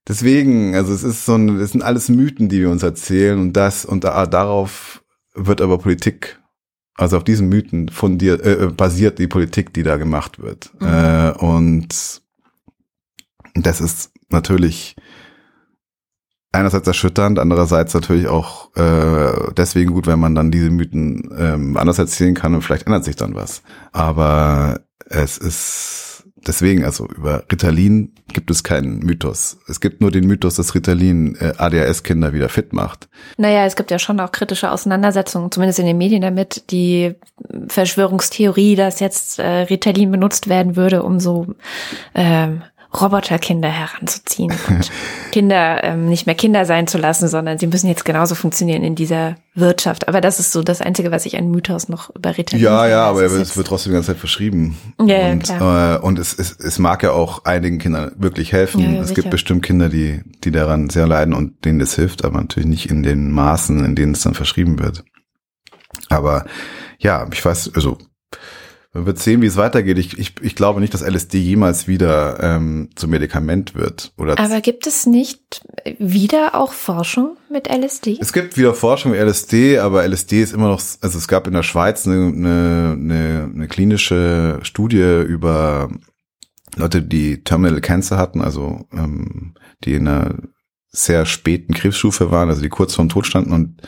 deswegen, 0.06 0.74
also 0.74 0.92
es 0.92 1.02
ist 1.02 1.26
so 1.26 1.34
ein, 1.34 1.58
es 1.58 1.72
sind 1.72 1.82
alles 1.82 2.08
Mythen, 2.08 2.48
die 2.48 2.60
wir 2.60 2.70
uns 2.70 2.82
erzählen 2.82 3.38
und 3.38 3.52
das 3.54 3.84
und 3.84 4.04
da, 4.04 4.26
darauf 4.26 5.02
wird 5.34 5.60
aber 5.60 5.78
Politik, 5.78 6.38
also 6.94 7.16
auf 7.16 7.24
diesen 7.24 7.48
Mythen 7.48 7.88
fundiert, 7.88 8.42
äh, 8.42 8.68
basiert 8.68 9.18
die 9.18 9.28
Politik, 9.28 9.72
die 9.74 9.82
da 9.82 9.96
gemacht 9.96 10.40
wird. 10.40 10.70
Mhm. 10.80 10.86
Äh, 10.86 11.30
und 11.38 12.22
das 13.54 13.80
ist 13.80 14.12
natürlich 14.28 14.96
einerseits 16.52 16.86
erschütternd, 16.86 17.38
andererseits 17.38 17.94
natürlich 17.94 18.26
auch 18.26 18.74
äh, 18.76 19.52
deswegen 19.56 19.92
gut, 19.92 20.06
wenn 20.06 20.18
man 20.18 20.34
dann 20.34 20.50
diese 20.50 20.70
Mythen 20.70 21.30
ähm, 21.38 21.76
anders 21.76 21.98
erzählen 21.98 22.34
kann 22.34 22.54
und 22.54 22.62
vielleicht 22.62 22.86
ändert 22.86 23.04
sich 23.04 23.16
dann 23.16 23.34
was. 23.34 23.62
Aber 23.92 24.80
es 25.08 25.38
ist 25.38 26.24
deswegen, 26.46 26.84
also 26.84 27.06
über 27.06 27.44
Ritalin 27.50 28.14
gibt 28.32 28.50
es 28.50 28.64
keinen 28.64 28.98
Mythos. 29.00 29.58
Es 29.68 29.80
gibt 29.80 30.00
nur 30.00 30.10
den 30.10 30.26
Mythos, 30.26 30.56
dass 30.56 30.74
Ritalin 30.74 31.36
äh, 31.36 31.52
ADHS-Kinder 31.56 32.32
wieder 32.32 32.48
fit 32.48 32.72
macht. 32.72 33.08
Naja, 33.36 33.64
es 33.66 33.76
gibt 33.76 33.90
ja 33.90 33.98
schon 33.98 34.20
auch 34.20 34.32
kritische 34.32 34.70
Auseinandersetzungen, 34.70 35.50
zumindest 35.50 35.78
in 35.78 35.86
den 35.86 35.98
Medien 35.98 36.22
damit, 36.22 36.70
die 36.70 37.14
Verschwörungstheorie, 37.68 38.76
dass 38.76 39.00
jetzt 39.00 39.38
äh, 39.38 39.62
Ritalin 39.62 40.10
benutzt 40.10 40.48
werden 40.48 40.76
würde, 40.76 41.02
um 41.02 41.20
so 41.20 41.46
ähm, 42.14 42.62
Roboterkinder 42.92 43.68
heranzuziehen 43.68 44.52
und 44.68 44.90
Kinder 45.30 45.84
ähm, 45.84 46.08
nicht 46.08 46.26
mehr 46.26 46.34
Kinder 46.34 46.64
sein 46.64 46.88
zu 46.88 46.98
lassen, 46.98 47.28
sondern 47.28 47.56
sie 47.58 47.68
müssen 47.68 47.86
jetzt 47.86 48.04
genauso 48.04 48.34
funktionieren 48.34 48.82
in 48.82 48.96
dieser 48.96 49.36
Wirtschaft. 49.54 50.08
Aber 50.08 50.20
das 50.20 50.40
ist 50.40 50.50
so 50.50 50.62
das 50.62 50.80
Einzige, 50.80 51.12
was 51.12 51.24
ich 51.24 51.36
an 51.36 51.50
Mythos 51.50 51.88
noch 51.88 52.14
über 52.14 52.36
Ritalin 52.36 52.64
Ja, 52.64 52.88
ja, 52.88 53.04
aber 53.04 53.22
es 53.22 53.56
wird 53.56 53.66
trotzdem 53.66 53.92
die 53.92 53.94
ganze 53.94 54.08
Zeit 54.08 54.18
verschrieben. 54.18 54.76
Ja, 54.98 55.30
und 55.30 55.48
ja, 55.48 55.96
äh, 55.96 55.98
und 55.98 56.18
es, 56.18 56.36
es, 56.36 56.58
es 56.58 56.78
mag 56.80 57.02
ja 57.04 57.12
auch 57.12 57.44
einigen 57.44 57.78
Kindern 57.78 58.12
wirklich 58.16 58.52
helfen. 58.52 58.80
Ja, 58.80 59.00
es 59.00 59.08
sicher. 59.08 59.22
gibt 59.22 59.30
bestimmt 59.30 59.62
Kinder, 59.62 59.88
die, 59.88 60.22
die 60.42 60.50
daran 60.50 60.90
sehr 60.90 61.06
leiden 61.06 61.32
und 61.32 61.64
denen 61.64 61.78
das 61.78 61.94
hilft, 61.94 62.24
aber 62.24 62.40
natürlich 62.40 62.68
nicht 62.68 62.90
in 62.90 63.04
den 63.04 63.30
Maßen, 63.30 63.84
in 63.84 63.94
denen 63.94 64.14
es 64.14 64.22
dann 64.22 64.34
verschrieben 64.34 64.80
wird. 64.80 65.04
Aber 66.08 66.44
ja, 66.98 67.26
ich 67.32 67.44
weiß, 67.44 67.72
also 67.74 67.98
man 68.92 69.06
wird 69.06 69.20
sehen, 69.20 69.40
wie 69.40 69.46
es 69.46 69.56
weitergeht. 69.56 69.98
Ich, 69.98 70.18
ich, 70.18 70.34
ich 70.40 70.56
glaube 70.56 70.80
nicht, 70.80 70.92
dass 70.92 71.02
LSD 71.02 71.38
jemals 71.38 71.86
wieder 71.86 72.42
ähm, 72.42 72.90
zum 72.96 73.10
Medikament 73.10 73.76
wird. 73.76 74.12
Oder 74.16 74.36
Aber 74.38 74.60
gibt 74.60 74.86
es 74.88 75.06
nicht 75.06 75.62
wieder 75.98 76.56
auch 76.56 76.72
Forschung 76.72 77.36
mit 77.48 77.68
LSD? 77.68 78.18
Es 78.20 78.32
gibt 78.32 78.56
wieder 78.56 78.74
Forschung 78.74 79.12
mit 79.12 79.20
LSD, 79.20 79.78
aber 79.78 80.04
LSD 80.06 80.42
ist 80.42 80.52
immer 80.52 80.68
noch, 80.68 80.82
also 81.00 81.18
es 81.18 81.28
gab 81.28 81.46
in 81.46 81.52
der 81.52 81.62
Schweiz 81.62 82.06
eine, 82.06 82.26
eine, 82.26 82.96
eine, 82.98 83.50
eine 83.54 83.68
klinische 83.68 84.58
Studie 84.62 85.22
über 85.22 85.88
Leute, 86.74 87.02
die 87.02 87.44
Terminal 87.44 87.80
Cancer 87.80 88.16
hatten, 88.16 88.40
also 88.40 88.86
ähm, 88.92 89.54
die 89.84 89.94
in 89.94 90.08
einer 90.08 90.34
sehr 90.88 91.26
späten 91.26 91.74
Krebsstufe 91.74 92.32
waren, 92.32 92.48
also 92.48 92.60
die 92.60 92.68
kurz 92.68 92.94
vorm 92.94 93.08
Tod 93.08 93.26
standen 93.26 93.52
und 93.52 93.82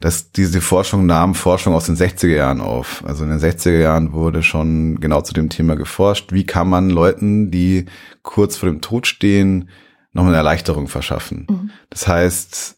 dass 0.00 0.30
diese 0.30 0.60
Forschung 0.60 1.06
nahm 1.06 1.34
Forschung 1.34 1.74
aus 1.74 1.86
den 1.86 1.96
60er 1.96 2.34
Jahren 2.34 2.60
auf. 2.60 3.02
Also 3.04 3.24
in 3.24 3.30
den 3.30 3.40
60er 3.40 3.78
Jahren 3.78 4.12
wurde 4.12 4.42
schon 4.42 5.00
genau 5.00 5.22
zu 5.22 5.34
dem 5.34 5.48
Thema 5.48 5.74
geforscht. 5.74 6.32
Wie 6.32 6.46
kann 6.46 6.68
man 6.68 6.88
Leuten, 6.88 7.50
die 7.50 7.86
kurz 8.22 8.56
vor 8.56 8.68
dem 8.68 8.80
Tod 8.80 9.06
stehen, 9.08 9.70
noch 10.12 10.24
eine 10.24 10.36
Erleichterung 10.36 10.86
verschaffen? 10.86 11.46
Mhm. 11.50 11.70
Das 11.90 12.06
heißt, 12.06 12.76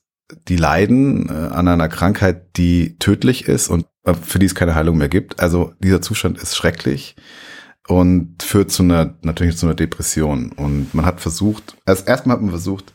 die 0.49 0.57
leiden 0.57 1.29
äh, 1.29 1.33
an 1.33 1.69
einer 1.69 1.89
Krankheit, 1.89 2.57
die 2.57 2.97
tödlich 2.99 3.47
ist 3.47 3.69
und 3.69 3.87
äh, 4.05 4.15
für 4.15 4.39
die 4.39 4.47
es 4.47 4.55
keine 4.55 4.75
Heilung 4.75 4.97
mehr 4.97 5.09
gibt. 5.09 5.41
Also 5.41 5.75
dieser 5.81 6.01
Zustand 6.01 6.39
ist 6.39 6.57
schrecklich 6.57 7.17
und 7.87 8.43
führt 8.43 8.71
zu 8.71 8.83
einer, 8.83 9.19
natürlich 9.23 9.59
zu 9.59 9.67
einer 9.67 9.75
Depression. 9.75 10.53
Und 10.53 10.95
man 10.95 11.05
hat 11.05 11.21
versucht, 11.21 11.77
als 11.85 12.03
erstmal 12.03 12.37
hat 12.37 12.43
man 12.43 12.51
versucht, 12.51 12.95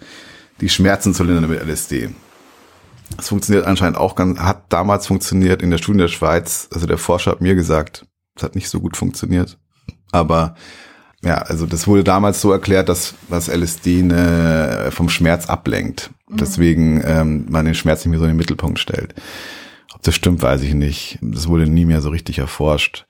die 0.62 0.70
Schmerzen 0.70 1.14
zu 1.14 1.24
lindern 1.24 1.50
mit 1.50 1.62
LSD. 1.62 2.10
Es 3.18 3.30
funktioniert 3.30 3.66
anscheinend 3.66 3.98
auch 3.98 4.16
ganz, 4.16 4.40
hat 4.40 4.66
damals 4.70 5.08
funktioniert 5.08 5.62
in 5.62 5.72
der 5.72 5.78
Studie 5.78 6.00
der 6.00 6.08
Schweiz. 6.08 6.68
Also 6.74 6.88
der 6.88 6.98
Forscher 6.98 7.32
hat 7.32 7.42
mir 7.42 7.56
gesagt, 7.56 8.06
es 8.36 8.44
hat 8.44 8.56
nicht 8.56 8.70
so 8.70 8.80
gut 8.80 8.98
funktioniert. 8.98 9.58
Aber 10.12 10.56
ja, 11.24 11.36
also 11.40 11.66
das 11.66 11.88
wurde 11.88 12.04
damals 12.04 12.42
so 12.42 12.52
erklärt, 12.52 12.90
dass 12.90 13.16
was 13.30 13.48
LSD 13.48 14.04
ne, 14.04 14.90
vom 14.92 15.10
Schmerz 15.10 15.48
ablenkt. 15.48 16.12
Mhm. 16.30 16.38
Deswegen 16.38 17.02
ähm, 17.06 17.46
man 17.50 17.66
den 17.66 17.76
Schmerz 17.76 18.06
nicht 18.06 18.12
mehr 18.12 18.20
so 18.20 18.26
in 18.26 18.32
den 18.32 18.38
Mittelpunkt 18.38 18.80
stellt. 18.80 19.16
Ob 19.94 20.02
das 20.04 20.16
stimmt, 20.16 20.42
weiß 20.42 20.62
ich 20.62 20.74
nicht. 20.74 21.18
Das 21.22 21.48
wurde 21.48 21.68
nie 21.68 21.86
mehr 21.86 22.02
so 22.02 22.10
richtig 22.10 22.40
erforscht. 22.40 23.06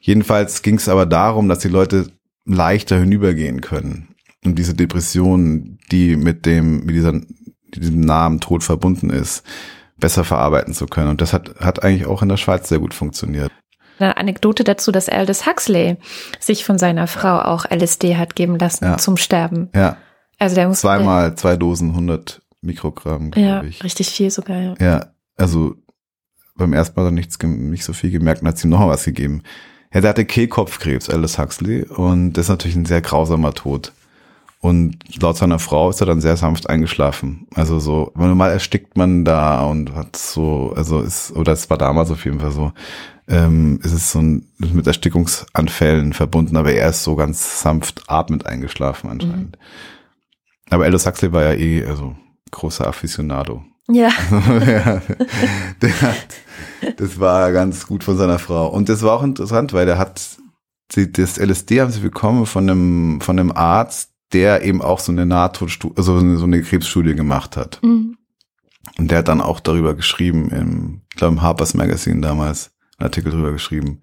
Jedenfalls 0.00 0.62
ging 0.62 0.76
es 0.76 0.88
aber 0.88 1.06
darum, 1.06 1.48
dass 1.48 1.60
die 1.60 1.68
Leute 1.68 2.10
leichter 2.44 2.98
hinübergehen 2.98 3.60
können. 3.60 4.08
Und 4.44 4.58
diese 4.58 4.74
Depression, 4.74 5.78
die 5.92 6.16
mit 6.16 6.46
dem, 6.46 6.84
mit 6.84 6.96
dieser 6.96 7.20
die 7.74 7.80
diesem 7.80 8.00
Namen 8.00 8.40
Tod 8.40 8.62
verbunden 8.62 9.10
ist, 9.10 9.44
besser 9.96 10.24
verarbeiten 10.24 10.74
zu 10.74 10.86
können. 10.86 11.08
Und 11.10 11.20
das 11.20 11.32
hat, 11.32 11.54
hat 11.60 11.82
eigentlich 11.82 12.06
auch 12.06 12.22
in 12.22 12.28
der 12.28 12.36
Schweiz 12.36 12.68
sehr 12.68 12.78
gut 12.78 12.94
funktioniert. 12.94 13.50
Eine 13.98 14.16
Anekdote 14.16 14.64
dazu, 14.64 14.90
dass 14.90 15.08
Aldous 15.08 15.46
Huxley 15.46 15.96
sich 16.40 16.64
von 16.64 16.78
seiner 16.78 17.06
Frau 17.06 17.40
auch 17.40 17.66
LSD 17.70 18.16
hat 18.16 18.34
geben 18.34 18.58
lassen 18.58 18.84
ja. 18.84 18.98
zum 18.98 19.16
Sterben. 19.16 19.70
Ja. 19.74 19.96
Also 20.38 20.56
der 20.56 20.68
muss 20.68 20.80
zweimal 20.80 21.34
zwei 21.36 21.56
Dosen 21.56 21.90
100 21.90 22.42
Mikrogramm, 22.62 23.30
glaube 23.30 23.48
ja, 23.48 23.62
ich. 23.62 23.84
Richtig 23.84 24.10
viel 24.10 24.30
sogar. 24.30 24.60
Ja. 24.60 24.74
ja, 24.80 25.06
also 25.36 25.76
beim 26.56 26.72
ersten 26.72 26.96
Mal 26.96 27.06
hat 27.06 27.12
er 27.12 27.14
nichts, 27.14 27.38
nicht 27.42 27.84
so 27.84 27.92
viel 27.92 28.10
gemerkt 28.10 28.42
und 28.42 28.48
hat 28.48 28.62
ihm 28.64 28.70
noch 28.70 28.88
was 28.88 29.04
gegeben. 29.04 29.42
Ja, 29.92 30.00
der 30.00 30.10
hatte 30.10 30.24
Kehlkopfkrebs, 30.24 31.10
Aldous 31.10 31.38
Huxley, 31.38 31.84
und 31.84 32.32
das 32.32 32.46
ist 32.46 32.48
natürlich 32.48 32.76
ein 32.76 32.86
sehr 32.86 33.02
grausamer 33.02 33.52
Tod. 33.52 33.92
Und 34.62 35.20
laut 35.20 35.36
seiner 35.36 35.58
Frau 35.58 35.90
ist 35.90 36.00
er 36.00 36.06
dann 36.06 36.20
sehr 36.20 36.36
sanft 36.36 36.70
eingeschlafen. 36.70 37.48
Also 37.52 37.80
so, 37.80 38.12
mal 38.14 38.52
erstickt 38.52 38.96
man 38.96 39.24
da 39.24 39.64
und 39.64 39.92
hat 39.92 40.14
so, 40.14 40.72
also 40.76 41.00
ist, 41.00 41.32
oder 41.32 41.50
es 41.50 41.68
war 41.68 41.78
damals 41.78 42.12
auf 42.12 42.24
jeden 42.24 42.38
Fall 42.38 42.52
so, 42.52 42.70
ähm, 43.26 43.80
ist 43.82 43.90
es 43.90 44.12
so 44.12 44.20
ein, 44.20 44.46
mit 44.58 44.86
Erstickungsanfällen 44.86 46.12
verbunden, 46.12 46.56
aber 46.56 46.72
er 46.72 46.90
ist 46.90 47.02
so 47.02 47.16
ganz 47.16 47.60
sanft 47.60 48.04
atmend 48.06 48.46
eingeschlafen 48.46 49.10
anscheinend. 49.10 49.56
Mhm. 49.56 49.62
Aber 50.70 50.84
Aldous 50.84 51.06
Huxley 51.06 51.32
war 51.32 51.42
ja 51.42 51.54
eh, 51.54 51.84
also 51.84 52.14
großer 52.52 52.86
Aficionado. 52.86 53.64
Ja. 53.88 54.10
ja 54.30 55.02
der 55.82 56.02
hat, 56.02 56.98
das 56.98 57.18
war 57.18 57.50
ganz 57.50 57.88
gut 57.88 58.04
von 58.04 58.16
seiner 58.16 58.38
Frau. 58.38 58.68
Und 58.68 58.88
das 58.88 59.02
war 59.02 59.14
auch 59.14 59.24
interessant, 59.24 59.72
weil 59.72 59.86
der 59.86 59.98
hat, 59.98 60.38
das 60.94 61.36
LSD 61.36 61.80
haben 61.80 61.90
sie 61.90 61.98
bekommen 61.98 62.46
von 62.46 62.70
einem, 62.70 63.20
von 63.20 63.40
einem 63.40 63.50
Arzt, 63.50 64.11
der 64.32 64.62
eben 64.62 64.82
auch 64.82 64.98
so 64.98 65.12
eine 65.12 65.26
Nahtodstudie, 65.26 65.94
also 65.96 66.18
so 66.36 66.44
eine 66.44 66.62
Krebsstudie 66.62 67.14
gemacht 67.14 67.56
hat. 67.56 67.80
Mhm. 67.82 68.16
Und 68.98 69.10
der 69.10 69.18
hat 69.18 69.28
dann 69.28 69.40
auch 69.40 69.60
darüber 69.60 69.94
geschrieben, 69.94 70.50
im, 70.50 71.02
ich 71.10 71.16
glaube 71.16 71.34
im 71.34 71.42
Harper's 71.42 71.74
Magazine 71.74 72.20
damals, 72.20 72.72
einen 72.98 73.06
Artikel 73.06 73.30
darüber 73.32 73.52
geschrieben. 73.52 74.02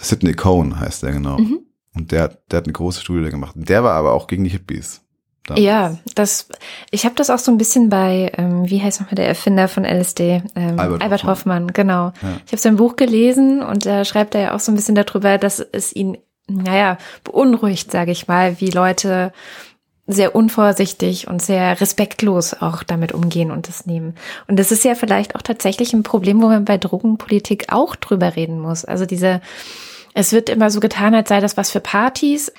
Sidney 0.00 0.34
Cohn 0.34 0.78
heißt 0.78 1.02
der 1.02 1.12
genau. 1.12 1.38
Mhm. 1.38 1.60
Und 1.94 2.12
der, 2.12 2.28
der 2.50 2.58
hat 2.58 2.64
eine 2.64 2.72
große 2.72 3.00
Studie 3.00 3.30
gemacht. 3.30 3.54
Der 3.56 3.84
war 3.84 3.94
aber 3.94 4.12
auch 4.12 4.26
gegen 4.26 4.44
die 4.44 4.50
Hippies. 4.50 5.02
Damals. 5.46 5.64
Ja, 5.64 5.98
das, 6.14 6.48
ich 6.92 7.04
habe 7.04 7.16
das 7.16 7.28
auch 7.28 7.38
so 7.38 7.50
ein 7.50 7.58
bisschen 7.58 7.88
bei, 7.88 8.30
ähm, 8.36 8.70
wie 8.70 8.80
heißt 8.80 9.00
nochmal 9.00 9.16
der 9.16 9.26
Erfinder 9.26 9.66
von 9.66 9.84
LSD? 9.84 10.42
Ähm, 10.54 10.78
Albert, 10.78 11.02
Albert 11.02 11.24
Hoffmann. 11.24 11.64
Hoffmann, 11.64 11.66
genau. 11.72 12.12
Ja. 12.22 12.40
Ich 12.46 12.52
habe 12.52 12.62
sein 12.62 12.76
Buch 12.76 12.94
gelesen 12.94 13.60
und 13.60 13.84
da 13.84 14.04
schreibt 14.04 14.36
er 14.36 14.40
ja 14.40 14.54
auch 14.54 14.60
so 14.60 14.70
ein 14.70 14.76
bisschen 14.76 14.94
darüber, 14.94 15.38
dass 15.38 15.58
es 15.58 15.92
ihn, 15.94 16.16
naja, 16.48 16.98
beunruhigt, 17.24 17.90
sage 17.90 18.12
ich 18.12 18.28
mal, 18.28 18.60
wie 18.60 18.70
Leute 18.70 19.32
sehr 20.06 20.34
unvorsichtig 20.34 21.28
und 21.28 21.40
sehr 21.40 21.80
respektlos 21.80 22.54
auch 22.54 22.82
damit 22.82 23.12
umgehen 23.12 23.50
und 23.50 23.68
das 23.68 23.86
nehmen. 23.86 24.14
Und 24.48 24.58
das 24.58 24.72
ist 24.72 24.84
ja 24.84 24.94
vielleicht 24.94 25.36
auch 25.36 25.42
tatsächlich 25.42 25.92
ein 25.92 26.02
Problem, 26.02 26.42
wo 26.42 26.48
man 26.48 26.64
bei 26.64 26.76
Drogenpolitik 26.76 27.72
auch 27.72 27.94
drüber 27.94 28.34
reden 28.34 28.58
muss. 28.58 28.84
Also 28.84 29.06
diese, 29.06 29.40
es 30.14 30.32
wird 30.32 30.48
immer 30.48 30.70
so 30.70 30.80
getan, 30.80 31.14
als 31.14 31.28
sei 31.28 31.40
das 31.40 31.56
was 31.56 31.70
für 31.70 31.80
Partys. 31.80 32.52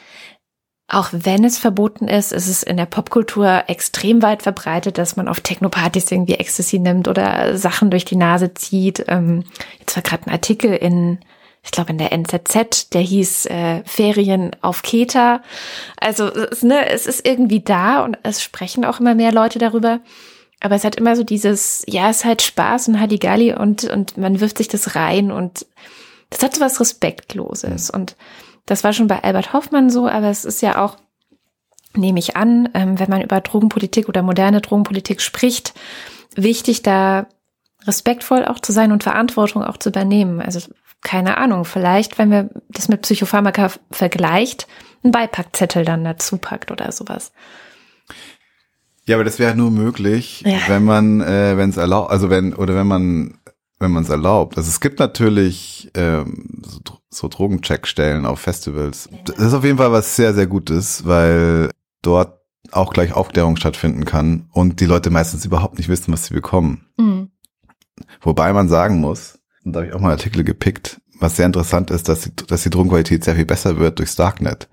Auch 0.87 1.09
wenn 1.11 1.43
es 1.43 1.57
verboten 1.57 2.07
ist, 2.07 2.31
ist 2.31 2.47
es 2.47 2.63
in 2.63 2.77
der 2.77 2.85
Popkultur 2.85 3.63
extrem 3.67 4.21
weit 4.21 4.43
verbreitet, 4.43 4.97
dass 4.97 5.15
man 5.15 5.27
auf 5.27 5.39
Technopartys 5.39 6.11
irgendwie 6.11 6.35
Ecstasy 6.35 6.79
nimmt 6.79 7.07
oder 7.07 7.57
Sachen 7.57 7.89
durch 7.89 8.05
die 8.05 8.17
Nase 8.17 8.53
zieht. 8.53 9.03
Ähm, 9.07 9.43
jetzt 9.79 9.95
war 9.95 10.03
gerade 10.03 10.27
ein 10.27 10.33
Artikel 10.33 10.73
in, 10.73 11.19
ich 11.63 11.71
glaube 11.71 11.91
in 11.91 11.97
der 11.97 12.11
NZZ, 12.11 12.89
der 12.91 13.01
hieß 13.01 13.45
äh, 13.45 13.83
Ferien 13.85 14.51
auf 14.61 14.81
Keta. 14.81 15.41
Also 15.97 16.25
es, 16.25 16.61
ne, 16.61 16.89
es 16.89 17.07
ist 17.07 17.25
irgendwie 17.25 17.61
da 17.61 18.03
und 18.03 18.17
es 18.23 18.43
sprechen 18.43 18.83
auch 18.83 18.99
immer 18.99 19.15
mehr 19.15 19.31
Leute 19.31 19.59
darüber. 19.59 20.01
Aber 20.59 20.75
es 20.75 20.83
hat 20.83 20.95
immer 20.95 21.15
so 21.15 21.23
dieses, 21.23 21.83
ja, 21.87 22.09
es 22.09 22.17
ist 22.17 22.25
halt 22.25 22.41
Spaß 22.41 22.89
und 22.89 22.99
Halligalli 22.99 23.53
und, 23.53 23.85
und 23.85 24.17
man 24.17 24.39
wirft 24.39 24.57
sich 24.57 24.67
das 24.67 24.95
rein 24.95 25.31
und 25.31 25.65
das 26.29 26.43
hat 26.43 26.55
so 26.55 26.61
was 26.61 26.79
Respektloses. 26.79 27.91
Mhm. 27.91 27.99
Und 27.99 28.15
das 28.65 28.83
war 28.83 28.93
schon 28.93 29.07
bei 29.07 29.23
Albert 29.23 29.53
Hoffmann 29.53 29.89
so, 29.89 30.07
aber 30.07 30.29
es 30.29 30.45
ist 30.45 30.61
ja 30.61 30.83
auch, 30.83 30.97
nehme 31.95 32.19
ich 32.19 32.35
an, 32.35 32.69
ähm, 32.73 32.99
wenn 32.99 33.09
man 33.09 33.21
über 33.21 33.39
Drogenpolitik 33.39 34.09
oder 34.09 34.21
moderne 34.21 34.61
Drogenpolitik 34.61 35.21
spricht, 35.21 35.73
wichtig 36.35 36.81
da 36.81 37.27
respektvoll 37.85 38.45
auch 38.45 38.59
zu 38.59 38.71
sein 38.71 38.91
und 38.91 39.03
Verantwortung 39.03 39.63
auch 39.63 39.77
zu 39.77 39.89
übernehmen. 39.89 40.41
Also 40.41 40.59
keine 41.03 41.37
Ahnung, 41.37 41.65
vielleicht, 41.65 42.17
wenn 42.17 42.31
wir 42.31 42.49
das 42.69 42.87
mit 42.87 43.01
Psychopharmaka 43.01 43.71
vergleicht, 43.91 44.67
einen 45.03 45.11
Beipackzettel 45.11 45.85
dann 45.85 46.03
dazu 46.03 46.37
packt 46.37 46.71
oder 46.71 46.91
sowas. 46.91 47.31
Ja, 49.05 49.17
aber 49.17 49.25
das 49.25 49.37
wäre 49.37 49.55
nur 49.55 49.69
möglich, 49.69 50.43
ja. 50.45 50.59
wenn 50.67 50.85
man, 50.85 51.19
äh, 51.19 51.57
wenn 51.57 51.69
es 51.69 51.77
erlaubt, 51.77 52.09
also 52.09 52.29
wenn, 52.29 52.53
oder 52.53 52.75
wenn 52.75 52.87
man 52.87 53.37
wenn 53.83 53.91
man 53.91 54.03
es 54.03 54.09
erlaubt. 54.09 54.57
Also 54.57 54.69
es 54.69 54.79
gibt 54.79 54.99
natürlich 54.99 55.91
ähm, 55.93 56.61
so, 56.65 56.79
so 57.09 57.27
Drogencheckstellen 57.27 58.25
auf 58.25 58.39
Festivals. 58.39 59.09
Das 59.25 59.37
ist 59.37 59.53
auf 59.53 59.63
jeden 59.65 59.77
Fall 59.77 59.91
was 59.91 60.15
sehr, 60.15 60.33
sehr 60.33 60.47
Gutes, 60.47 61.05
weil 61.05 61.69
dort 62.01 62.39
auch 62.71 62.93
gleich 62.93 63.13
Aufklärung 63.13 63.57
stattfinden 63.57 64.05
kann 64.05 64.47
und 64.51 64.79
die 64.79 64.85
Leute 64.85 65.09
meistens 65.09 65.45
überhaupt 65.45 65.77
nicht 65.77 65.89
wissen, 65.89 66.13
was 66.13 66.25
sie 66.25 66.33
bekommen. 66.33 66.87
Mhm. 66.97 67.29
Wobei 68.21 68.53
man 68.53 68.69
sagen 68.69 68.99
muss, 68.99 69.39
und 69.63 69.73
da 69.73 69.79
habe 69.79 69.87
ich 69.87 69.93
auch 69.93 69.99
mal 69.99 70.11
Artikel 70.11 70.43
gepickt, 70.43 71.01
was 71.19 71.37
sehr 71.37 71.45
interessant 71.45 71.91
ist, 71.91 72.09
dass 72.09 72.21
die, 72.21 72.35
dass 72.47 72.63
die 72.63 72.69
Drogenqualität 72.69 73.23
sehr 73.23 73.35
viel 73.35 73.45
besser 73.45 73.77
wird 73.77 73.99
durchs 73.99 74.15
Darknet. 74.15 74.67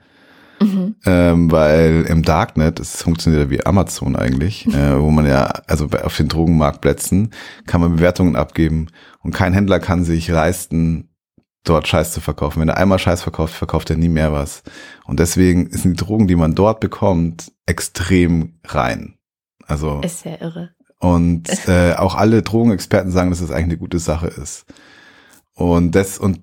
Mhm. 0.61 0.97
Ähm, 1.07 1.51
weil 1.51 2.05
im 2.09 2.23
Darknet, 2.23 2.81
es 2.81 3.03
funktioniert 3.03 3.45
ja 3.45 3.51
wie 3.51 3.65
Amazon 3.65 4.15
eigentlich, 4.15 4.67
mhm. 4.67 4.75
äh, 4.75 5.01
wo 5.01 5.11
man 5.11 5.27
ja, 5.27 5.47
also 5.67 5.87
auf 5.87 6.17
den 6.17 6.29
Drogenmarktplätzen 6.29 7.31
kann 7.67 7.81
man 7.81 7.97
Bewertungen 7.97 8.37
abgeben 8.37 8.89
und 9.23 9.35
kein 9.35 9.55
Händler 9.55 9.81
kann 9.81 10.05
sich 10.05 10.29
leisten, 10.29 11.11
dort 11.65 11.89
Scheiß 11.89 12.13
zu 12.13 12.21
verkaufen. 12.21 12.61
Wenn 12.61 12.69
er 12.69 12.77
einmal 12.77 12.99
Scheiß 12.99 13.23
verkauft, 13.23 13.55
verkauft 13.55 13.91
er 13.91 13.97
nie 13.97 14.09
mehr 14.09 14.33
was. 14.33 14.63
Und 15.05 15.21
deswegen 15.21 15.71
sind 15.71 16.01
die 16.01 16.05
Drogen, 16.05 16.27
die 16.27 16.37
man 16.37 16.55
dort 16.55 16.81
bekommt, 16.81 17.53
extrem 17.67 18.59
rein. 18.65 19.19
Also 19.67 20.01
ist 20.03 20.21
sehr 20.21 20.41
irre. 20.41 20.71
Und 21.01 21.49
äh, 21.69 21.95
auch 21.95 22.15
alle 22.15 22.43
Drogenexperten 22.43 23.11
sagen, 23.11 23.31
dass 23.31 23.41
das 23.41 23.51
eigentlich 23.51 23.65
eine 23.65 23.79
gute 23.79 23.99
Sache 23.99 24.29
ist. 24.29 24.67
Und 25.55 25.95
das 25.95 26.19
und 26.19 26.41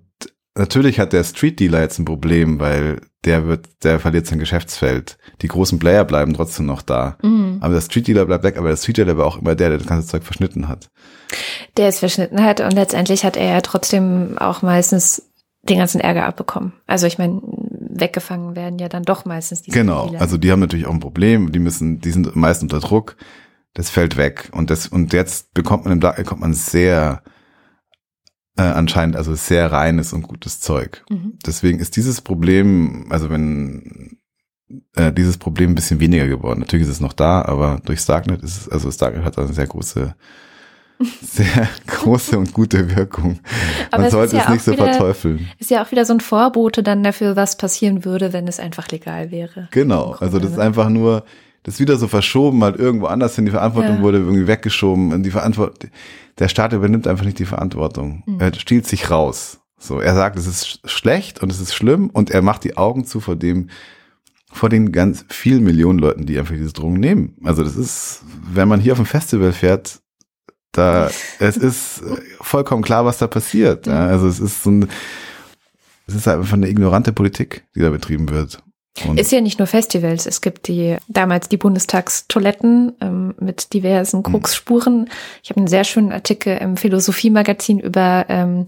natürlich 0.56 1.00
hat 1.00 1.13
der 1.13 1.24
Street 1.24 1.60
Dealer 1.60 1.82
jetzt 1.82 2.00
ein 2.00 2.06
Problem, 2.06 2.60
weil 2.60 3.02
der 3.26 3.48
wird, 3.48 3.67
der 3.84 4.00
verliert 4.00 4.26
sein 4.26 4.39
Geschäftsfeld. 4.39 5.17
Die 5.41 5.48
großen 5.48 5.80
Player 5.80 6.06
bleiben 6.06 6.34
trotzdem 6.34 6.65
noch 6.65 6.82
da. 6.82 7.17
Mhm. 7.22 7.58
Aber 7.62 7.74
der 7.74 7.82
Street 7.82 8.08
Dealer 8.08 8.26
bleibt 8.26 8.43
weg, 8.43 8.58
aber 8.58 8.70
der 8.70 8.78
Street 8.78 8.98
Dealer 8.98 9.17
war 9.17 9.26
auch 9.26 9.38
immer 9.38 9.56
der, 9.56 9.70
der 9.70 9.78
das 9.78 9.88
ganze 9.88 10.08
Zeug 10.08 10.24
verschnitten 10.24 10.67
hat. 10.67 10.89
Der 11.78 11.88
es 11.88 12.00
verschnitten 12.00 12.43
hat 12.43 12.62
und 12.62 12.74
letztendlich 12.74 13.24
hat 13.24 13.38
er 13.38 13.50
ja 13.50 13.62
trotzdem 13.62 14.38
auch 14.38 14.62
meistens 14.62 15.24
den 15.63 15.80
ganzen 15.80 16.00
Ärger 16.00 16.26
abbekommen. 16.26 16.74
Also 16.86 17.08
ich 17.08 17.17
meine, 17.17 17.41
weggefangen 17.43 18.56
werden 18.56 18.80
ja 18.80 18.89
dann 18.89 19.04
doch 19.04 19.26
meistens 19.26 19.63
die 19.63 19.72
Genau, 19.72 20.08
Dealer. 20.08 20.22
also 20.22 20.38
die 20.38 20.52
haben 20.52 20.60
natürlich 20.60 20.88
auch 20.88 20.93
ein 20.93 21.00
Problem, 21.00 21.52
die 21.52 21.60
müssen, 21.60 22.00
die 22.00 22.12
sind 22.12 22.36
meist 22.36 22.63
unter 22.63 22.80
Druck. 22.80 23.17
Das 23.78 23.92
fällt 23.92 24.18
weg 24.18 24.50
und 24.54 24.72
das 24.72 24.88
und 24.88 25.13
jetzt 25.13 25.54
bekommt 25.54 25.84
man 25.84 25.94
im 25.94 26.00
Dark 26.00 26.16
bekommt 26.16 26.42
man 26.42 26.56
sehr 26.56 27.22
äh, 28.58 28.63
anscheinend 28.63 29.16
also 29.16 29.36
sehr 29.36 29.72
reines 29.72 30.13
und 30.13 30.24
gutes 30.24 30.60
Zeug. 30.60 31.06
Mhm. 31.12 31.38
Deswegen 31.46 31.78
ist 31.78 31.96
dieses 31.96 32.22
Problem, 32.22 33.06
also 33.12 33.30
wenn 33.30 34.18
äh, 34.96 35.13
dieses 35.13 35.38
Problem 35.38 35.74
ein 35.74 35.76
bisschen 35.76 36.00
weniger 36.00 36.26
geworden. 36.26 36.62
Natürlich 36.62 36.88
ist 36.88 36.94
es 36.94 37.02
noch 37.02 37.13
da, 37.13 37.44
aber 37.44 37.80
durch 37.86 38.00
Starknet 38.00 38.42
ist 38.42 38.62
es, 38.62 38.68
also 38.68 38.90
Starknet 38.90 39.24
hat 39.24 39.38
eine 39.38 39.54
sehr 39.54 39.68
große, 39.68 40.16
sehr 41.22 41.70
große 41.86 42.36
und 42.36 42.54
gute 42.54 42.96
Wirkung. 42.96 43.42
Man 43.92 44.02
aber 44.02 44.10
sollte 44.10 44.38
es, 44.38 44.42
ja 44.42 44.46
es 44.46 44.54
nicht 44.56 44.63
so 44.63 44.72
wieder, 44.72 44.86
verteufeln. 44.86 45.52
Ist 45.60 45.70
ja 45.70 45.84
auch 45.84 45.92
wieder 45.92 46.04
so 46.04 46.13
ein 46.13 46.20
Vorbote 46.20 46.82
dann 46.82 47.04
dafür, 47.04 47.36
was 47.36 47.58
passieren 47.58 48.06
würde, 48.06 48.34
wenn 48.34 48.48
es 48.48 48.60
einfach 48.60 48.88
legal 48.88 49.30
wäre. 49.30 49.68
Genau, 49.70 50.13
also 50.13 50.40
das 50.40 50.54
ist 50.54 50.60
einfach 50.60 50.90
nur, 50.90 51.26
das 51.67 51.73
ist 51.75 51.80
wieder 51.82 51.97
so 51.97 52.08
verschoben, 52.08 52.63
halt 52.63 52.77
irgendwo 52.80 53.08
anders 53.08 53.36
hin, 53.36 53.43
die 53.43 53.51
Verantwortung 53.51 53.97
ja. 53.97 54.01
wurde 54.01 54.19
irgendwie 54.19 54.47
weggeschoben 54.47 55.12
und 55.12 55.23
die 55.23 55.32
Verantwortung, 55.32 55.89
der 56.39 56.47
Staat 56.47 56.71
übernimmt 56.71 57.08
einfach 57.08 57.25
nicht 57.25 57.39
die 57.39 57.45
Verantwortung. 57.45 58.23
Mhm. 58.25 58.39
Er 58.39 58.53
stiehlt 58.53 58.88
sich 58.88 59.12
raus. 59.12 59.60
So, 59.77 59.99
er 59.99 60.15
sagt, 60.15 60.38
es 60.38 60.47
ist 60.47 60.89
schlecht 60.89 61.43
und 61.43 61.51
es 61.51 61.60
ist 61.60 61.75
schlimm 61.75 62.10
und 62.10 62.32
er 62.32 62.41
macht 62.41 62.63
die 62.63 62.77
Augen 62.77 63.03
zu 63.03 63.19
vor 63.19 63.36
dem, 63.36 63.69
vor 64.49 64.69
den 64.69 64.93
ganz 64.93 65.25
vielen 65.27 65.65
Millionen 65.65 65.99
Leuten, 65.99 66.25
die 66.25 66.39
einfach 66.39 66.56
diese 66.56 66.71
Drogen 66.71 67.01
nehmen. 67.01 67.36
Also 67.43 67.63
das 67.63 67.75
ist, 67.75 68.21
wenn 68.49 68.69
man 68.69 68.80
hier 68.80 68.93
auf 68.93 68.99
ein 68.99 69.06
Festival 69.06 69.51
fährt, 69.51 69.99
da, 70.71 71.12
es 71.39 71.58
ist 71.58 72.01
vollkommen 72.39 72.82
klar, 72.82 73.03
was 73.03 73.17
da 73.17 73.27
passiert. 73.27 73.88
Ja, 73.88 74.06
mhm. 74.06 74.12
also 74.12 74.27
es 74.30 74.39
ist 74.39 74.63
so 74.63 74.71
ein, 74.71 74.88
es 76.08 76.15
ist 76.15 76.30
einfach 76.30 76.53
eine 76.53 76.69
ignorante 76.69 77.12
Politik, 77.12 77.65
die 77.75 77.82
da 77.82 77.89
betrieben 77.89 78.30
wird. 78.30 78.63
Und 79.06 79.20
ist 79.20 79.32
ja 79.32 79.42
nicht 79.42 79.60
nur 79.60 79.68
Festivals. 79.68 80.26
Es 80.26 80.42
gibt 80.42 80.68
die 80.68 80.98
damals 81.08 81.50
die 81.50 81.58
Bundestagstoiletten 81.58 82.94
ähm, 83.02 83.36
mit 83.40 83.74
diversen 83.74 84.24
Krugsspuren. 84.24 85.10
Ich 85.44 85.50
habe 85.50 85.60
einen 85.60 85.68
sehr 85.68 85.84
schönen 85.84 86.12
Artikel 86.12 86.58
im 86.58 86.78
Philosophie-Magazin 86.78 87.80
über 87.80 88.26
ähm, 88.30 88.66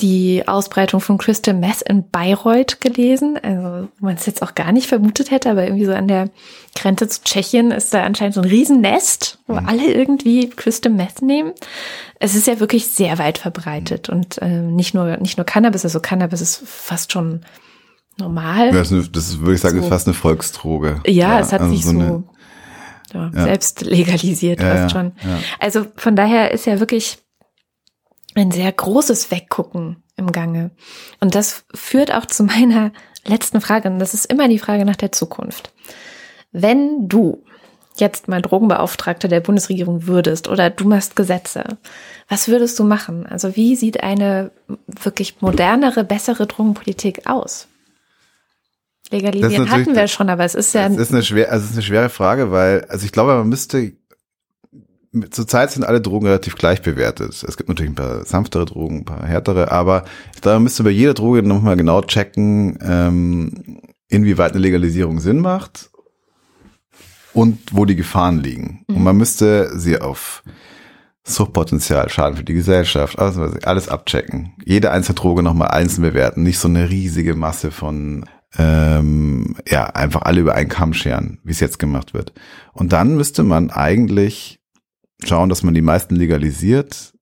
die 0.00 0.46
Ausbreitung 0.46 1.00
von 1.00 1.16
Crystal 1.16 1.54
Meth 1.54 1.80
in 1.82 2.08
Bayreuth 2.10 2.80
gelesen. 2.82 3.38
Also 3.42 3.88
man 3.98 4.16
es 4.16 4.26
jetzt 4.26 4.42
auch 4.42 4.54
gar 4.54 4.72
nicht 4.72 4.88
vermutet 4.88 5.30
hätte, 5.30 5.50
aber 5.50 5.64
irgendwie 5.64 5.86
so 5.86 5.94
an 5.94 6.06
der 6.06 6.28
Grenze 6.74 7.08
zu 7.08 7.22
Tschechien 7.24 7.70
ist 7.70 7.94
da 7.94 8.02
anscheinend 8.02 8.34
so 8.34 8.42
ein 8.42 8.48
Riesennest, 8.48 9.38
wo 9.46 9.54
mhm. 9.54 9.66
alle 9.66 9.90
irgendwie 9.90 10.50
Crystal 10.50 10.92
Meth 10.92 11.22
nehmen. 11.22 11.52
Es 12.18 12.34
ist 12.34 12.46
ja 12.46 12.60
wirklich 12.60 12.88
sehr 12.88 13.18
weit 13.18 13.38
verbreitet 13.38 14.10
und 14.10 14.36
äh, 14.42 14.60
nicht 14.60 14.92
nur 14.92 15.16
nicht 15.16 15.38
nur 15.38 15.46
Cannabis, 15.46 15.84
also 15.84 16.00
Cannabis 16.00 16.42
ist 16.42 16.62
fast 16.66 17.12
schon 17.12 17.40
normal. 18.18 18.72
Das, 18.72 18.90
ist, 18.90 19.40
würde 19.40 19.54
ich 19.54 19.60
sagen, 19.60 19.78
so. 19.78 19.84
ist 19.84 19.88
fast 19.88 20.06
eine 20.06 20.14
Volksdroge. 20.14 21.00
Ja, 21.06 21.12
ja 21.12 21.40
es 21.40 21.52
hat 21.52 21.60
also 21.60 21.72
sich 21.72 21.84
so, 21.84 21.90
eine, 21.90 22.24
ja. 23.12 23.30
selbst 23.32 23.82
legalisiert 23.82 24.60
fast 24.60 24.92
schon. 24.92 25.12
Also 25.58 25.86
von 25.96 26.16
daher 26.16 26.52
ist 26.52 26.66
ja 26.66 26.80
wirklich 26.80 27.18
ein 28.34 28.50
sehr 28.50 28.70
großes 28.70 29.30
Weggucken 29.30 30.02
im 30.16 30.32
Gange. 30.32 30.70
Und 31.20 31.34
das 31.34 31.64
führt 31.74 32.12
auch 32.12 32.26
zu 32.26 32.44
meiner 32.44 32.92
letzten 33.24 33.60
Frage, 33.60 33.88
und 33.88 33.98
das 33.98 34.14
ist 34.14 34.26
immer 34.26 34.48
die 34.48 34.58
Frage 34.58 34.84
nach 34.84 34.96
der 34.96 35.12
Zukunft. 35.12 35.72
Wenn 36.52 37.08
du 37.08 37.44
jetzt 37.96 38.28
mal 38.28 38.42
Drogenbeauftragter 38.42 39.28
der 39.28 39.40
Bundesregierung 39.40 40.06
würdest 40.06 40.48
oder 40.48 40.70
du 40.70 40.86
machst 40.86 41.16
Gesetze, 41.16 41.64
was 42.28 42.48
würdest 42.48 42.78
du 42.78 42.84
machen? 42.84 43.26
Also 43.26 43.56
wie 43.56 43.74
sieht 43.74 44.02
eine 44.02 44.52
wirklich 45.02 45.40
modernere, 45.40 46.04
bessere 46.04 46.46
Drogenpolitik 46.46 47.26
aus? 47.26 47.68
Legalisieren 49.10 49.70
hatten 49.70 49.94
wir 49.94 50.08
schon, 50.08 50.28
aber 50.28 50.44
es 50.44 50.54
ist 50.54 50.74
ja. 50.74 50.86
Es 50.86 50.96
ist 50.96 51.12
eine 51.12 51.22
schwer, 51.22 51.52
also 51.52 51.64
es 51.64 51.70
ist 51.70 51.76
eine 51.76 51.82
schwere 51.82 52.08
Frage, 52.08 52.50
weil, 52.50 52.84
also 52.88 53.04
ich 53.04 53.12
glaube, 53.12 53.34
man 53.34 53.48
müsste, 53.48 53.92
zurzeit 55.30 55.70
sind 55.70 55.84
alle 55.84 56.00
Drogen 56.00 56.26
relativ 56.26 56.56
gleich 56.56 56.82
bewertet. 56.82 57.42
Es 57.46 57.56
gibt 57.56 57.68
natürlich 57.68 57.92
ein 57.92 57.96
paar 57.96 58.24
sanftere 58.24 58.64
Drogen, 58.64 58.98
ein 58.98 59.04
paar 59.04 59.24
härtere, 59.24 59.70
aber 59.70 60.04
ich 60.34 60.40
glaube, 60.40 60.56
man 60.56 60.64
müsste 60.64 60.82
bei 60.82 60.90
jeder 60.90 61.14
Droge 61.14 61.42
nochmal 61.42 61.76
genau 61.76 62.02
checken, 62.02 62.78
ähm, 62.82 63.80
inwieweit 64.08 64.52
eine 64.52 64.60
Legalisierung 64.60 65.20
Sinn 65.20 65.40
macht 65.40 65.90
und 67.32 67.58
wo 67.72 67.84
die 67.84 67.96
Gefahren 67.96 68.38
liegen. 68.38 68.84
Mhm. 68.88 68.96
Und 68.96 69.04
man 69.04 69.16
müsste 69.16 69.78
sie 69.78 70.00
auf 70.00 70.42
Suchtpotenzial, 71.24 72.08
Schaden 72.08 72.36
für 72.36 72.44
die 72.44 72.54
Gesellschaft, 72.54 73.18
alles, 73.18 73.64
alles 73.64 73.88
abchecken. 73.88 74.54
Jede 74.64 74.92
einzelne 74.92 75.16
Droge 75.16 75.42
nochmal 75.42 75.68
einzeln 75.68 76.02
bewerten, 76.02 76.44
nicht 76.44 76.58
so 76.58 76.68
eine 76.68 76.88
riesige 76.88 77.34
Masse 77.34 77.72
von 77.72 78.24
ähm, 78.58 79.56
ja, 79.68 79.84
einfach 79.86 80.22
alle 80.22 80.40
über 80.40 80.54
einen 80.54 80.68
Kamm 80.68 80.94
scheren, 80.94 81.38
wie 81.44 81.52
es 81.52 81.60
jetzt 81.60 81.78
gemacht 81.78 82.14
wird. 82.14 82.32
Und 82.72 82.92
dann 82.92 83.16
müsste 83.16 83.42
man 83.42 83.70
eigentlich 83.70 84.60
schauen, 85.24 85.48
dass 85.48 85.62
man 85.62 85.74
die 85.74 85.82
meisten 85.82 86.14
legalisiert, 86.16 87.14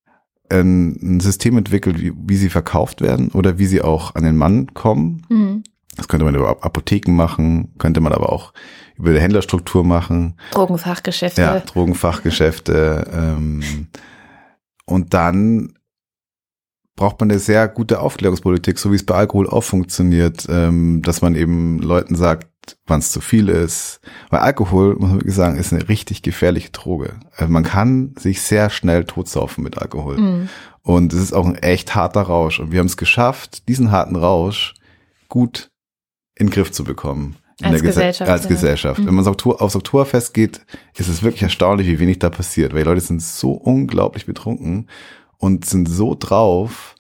ein, 0.51 0.97
ein 1.03 1.21
System 1.21 1.57
entwickelt, 1.57 2.01
wie, 2.01 2.13
wie 2.17 2.37
sie 2.37 2.51
verkauft 2.51 3.01
werden 3.01 3.31
oder 3.31 3.59
wie 3.59 3.67
sie 3.67 3.83
auch 3.83 4.15
an 4.15 4.25
den 4.25 4.37
Mann 4.37 4.73
kommen. 4.75 5.27
Mhm. 5.29 5.65
Das 5.97 6.09
könnte 6.09 6.25
man 6.25 6.35
über 6.35 6.65
Apotheken 6.65 7.13
machen, 7.13 7.75
könnte 7.79 8.01
man 8.01 8.13
aber 8.13 8.33
auch 8.33 8.53
über 8.97 9.13
die 9.13 9.21
Händlerstruktur 9.21 9.85
machen. 9.85 10.37
Drogenfachgeschäfte. 10.51 11.41
Ja, 11.41 11.61
Drogenfachgeschäfte. 11.61 13.11
ähm, 13.13 13.89
und 14.87 15.15
dann 15.15 15.75
braucht 16.97 17.19
man 17.21 17.31
eine 17.31 17.41
sehr 17.41 17.67
gute 17.69 18.01
Aufklärungspolitik, 18.01 18.79
so 18.79 18.93
wie 18.93 18.97
es 18.97 19.07
bei 19.07 19.15
Alkohol 19.15 19.49
auch 19.49 19.63
funktioniert, 19.63 20.47
ähm, 20.49 21.03
dass 21.03 21.23
man 21.23 21.35
eben 21.35 21.81
Leuten 21.81 22.15
sagt, 22.15 22.49
wann 22.87 23.01
es 23.01 23.11
zu 23.11 23.21
viel 23.21 23.49
ist. 23.49 24.01
Weil 24.31 24.41
Alkohol, 24.41 24.95
muss 24.95 25.11
man 25.11 25.19
wirklich 25.19 25.35
sagen, 25.35 25.59
ist 25.59 25.73
eine 25.73 25.89
richtig 25.89 26.23
gefährliche 26.23 26.71
Droge. 26.71 27.15
Also 27.37 27.53
man 27.53 27.65
kann 27.65 28.15
sich 28.19 28.43
sehr 28.43 28.71
schnell 28.71 29.05
totsaufen 29.05 29.65
mit 29.65 29.79
Alkohol. 29.79 30.19
Mhm. 30.19 30.49
Und 30.83 31.13
es 31.13 31.21
ist 31.21 31.33
auch 31.33 31.47
ein 31.47 31.57
echt 31.57 31.95
harter 31.95 32.23
Rausch. 32.23 32.61
Und 32.61 32.71
wir 32.71 32.79
haben 32.79 32.87
es 32.87 32.97
geschafft, 32.97 33.69
diesen 33.69 33.91
harten 33.91 34.17
Rausch 34.17 34.75
gut 35.29 35.71
in 36.37 36.47
den 36.47 36.53
Griff 36.53 36.71
zu 36.71 36.85
bekommen. 36.85 37.37
als 37.63 37.83
Gesellschaft. 37.83 38.31
als 38.31 38.45
ja. 38.45 38.49
Gesellschaft. 38.49 39.01
Mhm. 39.01 39.07
Wenn 39.07 39.15
man 39.15 39.27
aufs 39.27 39.77
Oktoberfest 39.77 40.33
geht, 40.33 40.61
ist 40.97 41.09
es 41.09 41.23
wirklich 41.23 41.43
erstaunlich, 41.43 41.89
wie 41.89 41.99
wenig 41.99 42.19
da 42.19 42.31
passiert, 42.31 42.73
weil 42.73 42.85
die 42.85 42.89
Leute 42.89 43.01
sind 43.01 43.21
so 43.21 43.53
unglaublich 43.53 44.27
betrunken 44.27 44.89
und 45.45 45.67
sind 45.67 45.91
so 45.91 46.17
drauf, 46.19 46.95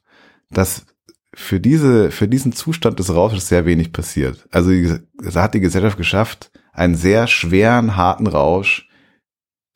dass 0.50 0.84
für 1.32 1.60
diese, 1.60 2.10
für 2.10 2.28
diesen 2.28 2.52
Zustand 2.52 2.98
des 2.98 3.14
Rausches 3.14 3.48
sehr 3.48 3.64
wenig 3.64 3.90
passiert. 3.90 4.46
Also 4.50 4.70
da 5.18 5.42
hat 5.42 5.54
die 5.54 5.60
Gesellschaft 5.60 5.96
geschafft, 5.96 6.50
einen 6.74 6.94
sehr 6.94 7.26
schweren, 7.26 7.96
harten 7.96 8.26
Rausch 8.26 8.86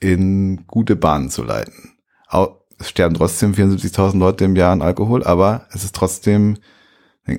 in 0.01 0.67
gute 0.67 0.97
Bahnen 0.97 1.31
zu 1.31 1.45
leiten. 1.45 1.95
Es 2.79 2.91
sterben 2.91 3.15
trotzdem 3.15 3.55
74.000 3.55 4.19
Leute 4.19 4.45
im 4.45 4.55
Jahr 4.55 4.73
an 4.73 4.83
Alkohol, 4.83 5.25
aber 5.25 5.67
es 5.73 5.83
ist 5.83 5.95
trotzdem, 5.95 6.59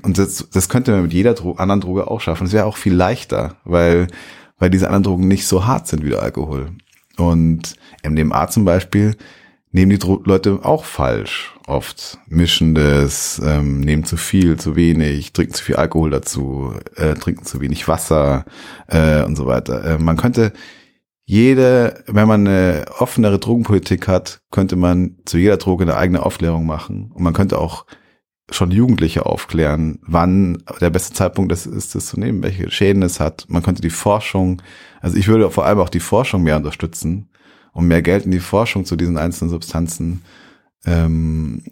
und 0.02 0.18
das, 0.18 0.50
das 0.52 0.68
könnte 0.68 0.94
man 0.94 1.04
mit 1.04 1.14
jeder 1.14 1.36
Dro 1.36 1.54
anderen 1.54 1.82
Droge 1.82 2.10
auch 2.10 2.22
schaffen. 2.22 2.48
Es 2.48 2.54
wäre 2.54 2.66
auch 2.66 2.76
viel 2.76 2.96
leichter, 2.96 3.58
weil, 3.66 4.08
weil 4.58 4.72
diese 4.72 4.88
anderen 4.88 5.04
Drogen 5.04 5.28
nicht 5.28 5.46
so 5.46 5.68
hart 5.68 5.88
sind 5.88 6.04
wie 6.04 6.10
der 6.10 6.24
Alkohol. 6.24 6.72
Und 7.18 7.76
MDMA 8.04 8.48
zum 8.48 8.66
Beispiel 8.66 9.16
nehmen 9.72 9.92
die 9.92 10.06
Leute 10.24 10.60
auch 10.64 10.84
falsch 10.86 11.56
oft. 11.68 12.18
Mischen 12.28 12.74
das, 12.76 13.42
ähm, 13.44 13.82
nehmen 13.82 14.04
zu 14.04 14.18
viel, 14.18 14.58
zu 14.58 14.76
wenig, 14.76 15.34
trinken 15.34 15.54
zu 15.54 15.64
viel 15.64 15.76
Alkohol 15.76 16.10
dazu, 16.10 16.74
äh, 16.96 17.14
trinken 17.14 17.46
zu 17.46 17.62
wenig 17.62 17.88
Wasser 17.88 18.46
äh, 18.88 19.24
und 19.24 19.36
so 19.36 19.46
weiter. 19.46 19.84
Äh, 19.86 19.98
man 20.00 20.18
könnte 20.18 20.54
jede, 21.26 22.04
wenn 22.08 22.28
man 22.28 22.48
eine 22.48 22.86
offenere 22.98 23.38
Drogenpolitik 23.38 24.08
hat, 24.08 24.42
könnte 24.50 24.76
man 24.76 25.18
zu 25.26 25.38
jeder 25.38 25.58
Droge 25.58 25.84
eine 25.84 25.96
eigene 25.96 26.26
Aufklärung 26.26 26.66
machen. 26.66 27.12
Und 27.14 27.22
man 27.22 27.34
könnte 27.34 27.60
auch 27.60 27.86
schon 28.50 28.72
Jugendliche 28.72 29.28
aufklären, 29.28 30.00
wann 30.02 30.64
der 30.82 30.90
beste 30.90 31.14
Zeitpunkt 31.14 31.52
ist, 31.52 31.68
ist 31.68 31.94
das 31.94 32.08
zu 32.08 32.20
nehmen, 32.20 32.42
welche 32.42 32.72
Schäden 32.72 33.04
es 33.04 33.20
hat. 33.20 33.46
Man 33.48 33.62
könnte 33.62 33.84
die 33.84 33.92
Forschung, 33.92 34.64
also 35.02 35.18
ich 35.18 35.28
würde 35.28 35.52
vor 35.52 35.68
allem 35.68 35.78
auch 35.78 35.90
die 35.90 36.00
Forschung 36.00 36.42
mehr 36.42 36.58
unterstützen, 36.58 37.30
und 37.74 37.88
mehr 37.88 38.02
Geld 38.02 38.26
in 38.26 38.32
die 38.32 38.40
Forschung 38.40 38.86
zu 38.86 38.96
diesen 38.96 39.18
einzelnen 39.18 39.50
Substanzen, 39.50 40.24
ähm, 40.86 41.64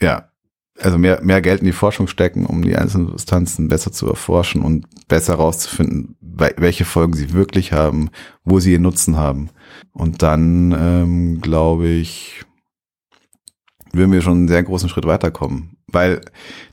ja, 0.00 0.30
also 0.78 0.98
mehr, 0.98 1.22
mehr 1.22 1.40
Geld 1.40 1.60
in 1.60 1.66
die 1.66 1.72
Forschung 1.72 2.06
stecken, 2.06 2.44
um 2.44 2.62
die 2.62 2.76
einzelnen 2.76 3.08
Substanzen 3.08 3.68
besser 3.68 3.92
zu 3.92 4.06
erforschen 4.08 4.62
und 4.62 4.86
besser 5.08 5.34
herauszufinden, 5.34 6.16
welche 6.20 6.84
Folgen 6.84 7.14
sie 7.14 7.32
wirklich 7.32 7.72
haben, 7.72 8.10
wo 8.44 8.60
sie 8.60 8.72
ihren 8.72 8.82
Nutzen 8.82 9.16
haben. 9.16 9.48
Und 9.92 10.22
dann, 10.22 10.74
ähm, 10.78 11.40
glaube 11.40 11.88
ich, 11.88 12.44
würden 13.92 14.12
wir 14.12 14.20
schon 14.20 14.38
einen 14.38 14.48
sehr 14.48 14.62
großen 14.62 14.88
Schritt 14.88 15.06
weiterkommen. 15.06 15.78
Weil 15.86 16.20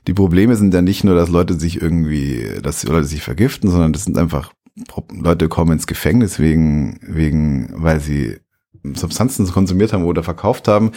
die 0.06 0.12
Probleme 0.12 0.56
sind 0.56 0.74
ja 0.74 0.82
nicht 0.82 1.04
nur, 1.04 1.14
dass 1.14 1.30
Leute 1.30 1.58
sich 1.58 1.80
irgendwie, 1.80 2.60
dass 2.62 2.84
Leute 2.84 3.06
sich 3.06 3.22
vergiften, 3.22 3.70
sondern 3.70 3.92
das 3.92 4.04
sind 4.04 4.18
einfach 4.18 4.52
Leute 5.12 5.48
kommen 5.48 5.72
ins 5.72 5.86
Gefängnis 5.86 6.38
wegen, 6.38 6.98
wegen, 7.02 7.70
weil 7.76 8.00
sie 8.00 8.38
Substanzen 8.94 9.46
konsumiert 9.46 9.92
haben 9.92 10.04
oder 10.04 10.22
verkauft 10.22 10.68
haben. 10.68 10.92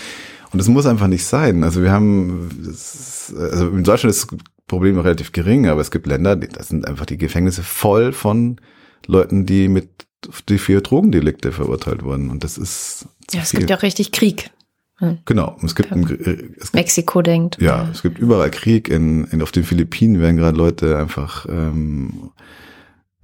Und 0.52 0.60
das 0.60 0.68
muss 0.68 0.86
einfach 0.86 1.08
nicht 1.08 1.26
sein. 1.26 1.63
Also 1.63 1.82
wir 1.82 1.92
haben, 1.92 2.50
das, 2.66 3.34
also 3.38 3.70
in 3.70 3.84
Deutschland 3.84 4.16
ist 4.16 4.32
das 4.32 4.40
Problem 4.68 4.98
relativ 5.00 5.32
gering, 5.32 5.68
aber 5.68 5.82
es 5.82 5.92
gibt 5.92 6.08
Länder, 6.08 6.36
das 6.36 6.70
sind 6.70 6.88
einfach 6.88 7.06
die 7.06 7.18
Gefängnisse 7.18 7.63
voll 7.63 8.13
von 8.13 8.60
Leuten, 9.06 9.46
die 9.46 9.68
mit 9.68 10.08
die 10.50 10.58
für 10.58 10.82
Drogendelikte 10.82 11.52
verurteilt 11.52 12.04
wurden. 12.04 12.30
Und 12.30 12.44
das 12.44 12.58
ist 12.58 13.08
ja, 13.32 13.42
es 13.42 13.52
viel. 13.52 13.60
gibt 13.60 13.70
ja 13.70 13.78
auch 13.78 13.84
richtig 13.84 14.12
Krieg. 14.12 14.50
Hm. 14.98 15.20
Genau. 15.26 15.56
Es 15.63 15.76
gibt, 15.76 15.92
ein, 15.92 16.04
es 16.04 16.72
gibt 16.72 16.74
Mexiko 16.74 17.22
denkt. 17.22 17.62
Ja, 17.62 17.84
ja, 17.84 17.90
es 17.92 18.02
gibt 18.02 18.18
überall 18.18 18.50
Krieg. 18.50 18.90
In, 18.90 19.26
in 19.26 19.42
auf 19.44 19.52
den 19.52 19.63
Philippinen 19.63 20.20
werden 20.20 20.38
gerade 20.38 20.58
Leute 20.58 20.98
einfach 20.98 21.46
ähm, 21.48 22.32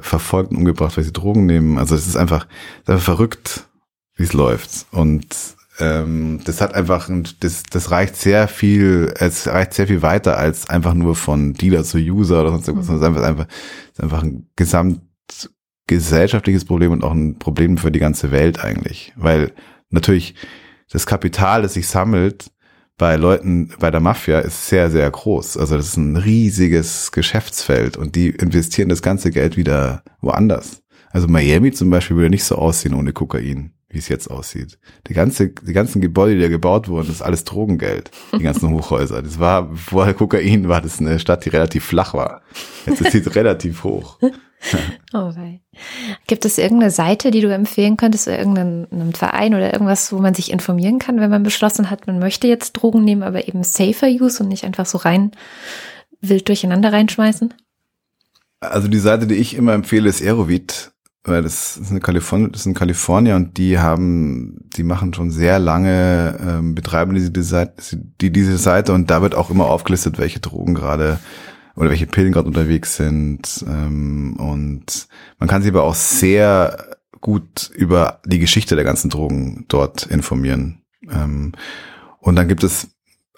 verfolgt 0.03 0.51
und 0.51 0.57
umgebracht, 0.57 0.97
weil 0.97 1.03
sie 1.03 1.13
Drogen 1.13 1.45
nehmen. 1.45 1.77
Also 1.77 1.93
es 1.95 2.07
ist 2.07 2.17
einfach, 2.17 2.47
es 2.47 2.83
ist 2.83 2.89
einfach 2.89 3.03
verrückt, 3.03 3.67
wie 4.15 4.23
es 4.23 4.33
läuft. 4.33 4.87
Und 4.91 5.27
ähm, 5.79 6.41
das 6.45 6.61
hat 6.61 6.75
einfach, 6.75 7.09
das, 7.39 7.63
das 7.63 7.89
reicht 7.91 8.15
sehr 8.15 8.47
viel, 8.47 9.11
es 9.17 9.47
reicht 9.47 9.73
sehr 9.73 9.87
viel 9.87 10.03
weiter 10.03 10.37
als 10.37 10.69
einfach 10.69 10.93
nur 10.93 11.15
von 11.15 11.53
Dealer 11.53 11.83
zu 11.83 11.97
User 11.97 12.41
oder 12.41 12.51
sonst 12.51 12.67
irgendwas. 12.67 12.89
Mhm. 12.89 12.95
Es 12.95 13.01
ist 13.01 13.07
einfach, 13.07 13.23
einfach, 13.23 13.47
ist 13.91 14.01
einfach 14.01 14.21
ein 14.23 14.47
gesamtgesellschaftliches 14.55 16.65
Problem 16.65 16.91
und 16.91 17.03
auch 17.03 17.13
ein 17.13 17.39
Problem 17.39 17.77
für 17.77 17.91
die 17.91 17.99
ganze 17.99 18.31
Welt 18.31 18.63
eigentlich. 18.63 19.13
Weil 19.15 19.51
natürlich 19.89 20.35
das 20.91 21.07
Kapital, 21.07 21.63
das 21.63 21.73
sich 21.73 21.87
sammelt, 21.87 22.51
bei 22.97 23.15
Leuten, 23.15 23.73
bei 23.79 23.91
der 23.91 23.99
Mafia 23.99 24.39
ist 24.39 24.67
sehr, 24.67 24.91
sehr 24.91 25.09
groß. 25.09 25.57
Also 25.57 25.77
das 25.77 25.87
ist 25.87 25.97
ein 25.97 26.15
riesiges 26.15 27.11
Geschäftsfeld 27.11 27.97
und 27.97 28.15
die 28.15 28.29
investieren 28.29 28.89
das 28.89 29.01
ganze 29.01 29.31
Geld 29.31 29.57
wieder 29.57 30.03
woanders. 30.21 30.83
Also 31.11 31.27
Miami 31.27 31.71
zum 31.71 31.89
Beispiel 31.89 32.17
würde 32.17 32.29
nicht 32.29 32.43
so 32.43 32.55
aussehen 32.55 32.93
ohne 32.93 33.13
Kokain 33.13 33.73
wie 33.93 33.99
es 33.99 34.09
jetzt 34.09 34.29
aussieht. 34.29 34.79
Die 35.07 35.13
ganze, 35.13 35.49
die 35.49 35.71
ganzen 35.71 36.01
Gebäude, 36.01 36.35
die 36.35 36.41
da 36.41 36.47
gebaut 36.49 36.87
wurden, 36.89 37.07
das 37.07 37.17
ist 37.17 37.21
alles 37.21 37.43
Drogengeld. 37.43 38.09
Die 38.33 38.43
ganzen 38.43 38.69
Hochhäuser. 38.71 39.21
Das 39.21 39.39
war, 39.39 39.71
vorher 39.75 40.15
Kokain 40.15 40.67
war 40.67 40.81
das 40.81 40.99
eine 40.99 41.19
Stadt, 41.19 41.45
die 41.45 41.49
relativ 41.49 41.85
flach 41.85 42.13
war. 42.13 42.41
Jetzt 42.85 43.01
ist 43.01 43.11
sie 43.11 43.19
relativ 43.35 43.83
hoch. 43.83 44.19
oh 45.13 45.35
wei. 45.35 45.61
Gibt 46.27 46.45
es 46.45 46.57
irgendeine 46.57 46.91
Seite, 46.91 47.31
die 47.31 47.41
du 47.41 47.53
empfehlen 47.53 47.97
könntest, 47.97 48.27
oder 48.27 48.39
irgendeinen 48.39 49.13
Verein 49.13 49.53
oder 49.53 49.73
irgendwas, 49.73 50.11
wo 50.11 50.19
man 50.19 50.33
sich 50.33 50.51
informieren 50.51 50.99
kann, 50.99 51.19
wenn 51.19 51.29
man 51.29 51.43
beschlossen 51.43 51.89
hat, 51.89 52.07
man 52.07 52.19
möchte 52.19 52.47
jetzt 52.47 52.73
Drogen 52.73 53.03
nehmen, 53.03 53.23
aber 53.23 53.47
eben 53.47 53.63
safer 53.63 54.07
use 54.07 54.41
und 54.41 54.49
nicht 54.49 54.63
einfach 54.63 54.85
so 54.85 54.97
rein 54.97 55.31
wild 56.21 56.47
durcheinander 56.47 56.93
reinschmeißen? 56.93 57.53
Also 58.61 58.87
die 58.87 58.99
Seite, 58.99 59.27
die 59.27 59.35
ich 59.35 59.55
immer 59.55 59.73
empfehle, 59.73 60.07
ist 60.07 60.21
Aerovit 60.21 60.93
weil 61.25 61.41
das 61.41 61.77
ist 61.77 61.89
eine 61.89 62.01
Kalifornien, 62.01 62.51
das 62.51 62.61
ist 62.61 62.67
in 62.67 62.73
Kalifornien 62.73 63.35
und 63.37 63.57
die 63.57 63.79
haben, 63.79 64.69
die 64.75 64.83
machen 64.83 65.13
schon 65.13 65.31
sehr 65.31 65.57
lange, 65.57 66.37
ähm, 66.45 66.75
betreiben 66.75 67.13
diese, 67.15 67.31
die, 67.31 68.31
diese 68.31 68.57
Seite 68.57 68.93
und 68.93 69.09
da 69.09 69.21
wird 69.21 69.33
auch 69.33 69.49
immer 69.49 69.67
aufgelistet, 69.67 70.17
welche 70.17 70.41
Drogen 70.41 70.73
gerade 70.73 71.19
oder 71.75 71.89
welche 71.89 72.07
Pillen 72.07 72.31
gerade 72.31 72.47
unterwegs 72.47 72.95
sind. 72.95 73.65
Ähm, 73.67 74.35
und 74.37 75.07
man 75.39 75.49
kann 75.49 75.61
sich 75.61 75.71
aber 75.71 75.83
auch 75.83 75.95
sehr 75.95 76.97
gut 77.21 77.71
über 77.75 78.19
die 78.25 78.39
Geschichte 78.39 78.75
der 78.75 78.85
ganzen 78.85 79.09
Drogen 79.09 79.65
dort 79.67 80.05
informieren. 80.05 80.81
Ähm, 81.09 81.53
und 82.19 82.35
dann 82.35 82.47
gibt 82.47 82.63
es, 82.63 82.89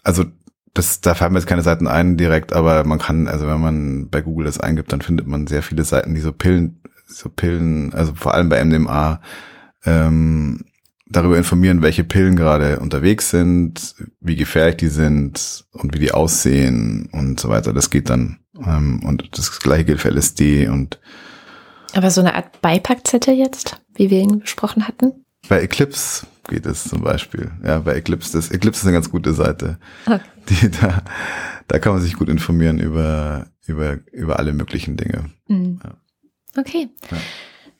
also 0.03 0.25
das, 0.73 1.01
da 1.01 1.15
fallen 1.15 1.33
mir 1.33 1.39
jetzt 1.39 1.47
keine 1.47 1.61
Seiten 1.61 1.87
ein 1.87 2.17
direkt, 2.17 2.51
aber 2.51 2.83
man 2.83 2.99
kann, 2.99 3.27
also 3.27 3.47
wenn 3.47 3.61
man 3.61 4.09
bei 4.09 4.21
Google 4.21 4.45
das 4.45 4.59
eingibt, 4.59 4.91
dann 4.91 5.01
findet 5.01 5.27
man 5.27 5.47
sehr 5.47 5.63
viele 5.63 5.83
Seiten, 5.83 6.13
die 6.15 6.21
so 6.21 6.33
Pillen 6.33 6.81
so 7.07 7.29
Pillen, 7.29 7.93
also 7.93 8.13
vor 8.15 8.33
allem 8.33 8.49
bei 8.49 8.63
MDMA, 8.63 9.21
ähm, 9.85 10.65
darüber 11.15 11.37
informieren, 11.37 11.81
welche 11.81 12.03
Pillen 12.03 12.35
gerade 12.35 12.79
unterwegs 12.79 13.29
sind, 13.29 13.95
wie 14.19 14.35
gefährlich 14.35 14.77
die 14.77 14.87
sind 14.87 15.65
und 15.71 15.93
wie 15.93 15.99
die 15.99 16.11
aussehen 16.11 17.09
und 17.11 17.39
so 17.39 17.49
weiter. 17.49 17.73
Das 17.73 17.89
geht 17.89 18.09
dann. 18.09 18.39
Ähm, 18.57 19.01
und 19.03 19.37
das 19.37 19.59
gleiche 19.59 19.85
gilt 19.85 20.01
für 20.01 20.09
LSD 20.09 20.67
und 20.67 20.99
aber 21.95 22.11
so 22.11 22.19
eine 22.19 22.35
Art 22.35 22.61
Beipackzettel 22.61 23.33
jetzt, 23.33 23.81
wie 23.95 24.09
wir 24.09 24.19
ihn 24.19 24.39
besprochen 24.39 24.85
hatten? 24.85 25.25
Bei 25.47 25.61
Eclipse 25.61 26.27
geht 26.49 26.65
es 26.65 26.83
zum 26.83 27.01
Beispiel. 27.01 27.51
Ja, 27.63 27.79
bei 27.79 27.95
Eclipse, 27.95 28.33
das 28.33 28.51
Eclipse 28.51 28.81
ist 28.81 28.85
eine 28.85 28.93
ganz 28.93 29.09
gute 29.09 29.33
Seite. 29.33 29.79
Okay. 30.05 30.19
Die, 30.49 30.69
da, 30.69 31.03
da 31.67 31.79
kann 31.79 31.93
man 31.93 32.01
sich 32.01 32.15
gut 32.15 32.27
informieren 32.27 32.79
über, 32.79 33.47
über, 33.65 33.99
über 34.11 34.39
alle 34.39 34.51
möglichen 34.51 34.97
Dinge. 34.97 35.29
Mhm. 35.47 35.79
Ja. 35.83 35.91
Okay. 36.59 36.89
Ja. 37.09 37.17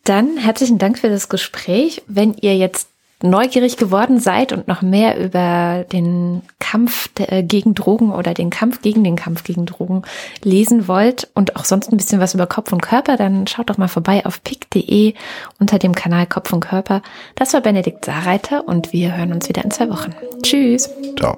Dann 0.06 0.38
herzlichen 0.38 0.78
Dank 0.78 0.98
für 0.98 1.10
das 1.10 1.28
Gespräch. 1.28 2.04
Wenn 2.08 2.36
ihr 2.36 2.56
jetzt 2.56 2.90
neugierig 3.24 3.78
geworden 3.78 4.20
seid 4.20 4.52
und 4.52 4.68
noch 4.68 4.82
mehr 4.82 5.18
über 5.18 5.86
den 5.92 6.42
Kampf 6.60 7.10
äh, 7.18 7.44
gegen 7.44 7.74
Drogen 7.74 8.12
oder 8.12 8.34
den 8.34 8.50
Kampf 8.50 8.82
gegen 8.82 9.04
den 9.04 9.16
Kampf 9.16 9.44
gegen 9.44 9.66
Drogen 9.66 10.04
lesen 10.44 10.88
wollt 10.88 11.30
und 11.34 11.56
auch 11.56 11.66
sonst 11.66 11.92
ein 11.92 11.98
bisschen 11.98 12.20
was 12.20 12.34
über 12.34 12.48
Kopf 12.48 12.72
und 12.74 12.82
Körper, 12.82 13.18
dann 13.18 13.48
schaut 13.48 13.70
doch 13.70 13.78
mal 13.78 13.88
vorbei 13.88 14.26
auf 14.26 14.44
pick.de 14.44 15.14
unter 15.60 15.80
dem 15.80 15.96
Kanal 15.96 16.28
Kopf 16.28 16.52
und 16.54 16.62
Körper. 16.62 17.02
Das 17.36 17.54
war 17.54 17.62
Benedikt 17.62 18.06
Saarreiter 18.06 18.68
und 18.68 18.94
wir 18.94 19.16
hören 19.16 19.34
uns 19.34 19.48
wieder 19.50 19.64
in 19.64 19.72
zwei 19.72 19.90
Wochen. 19.90 20.14
Tschüss. 20.44 20.90
Ciao. 21.18 21.38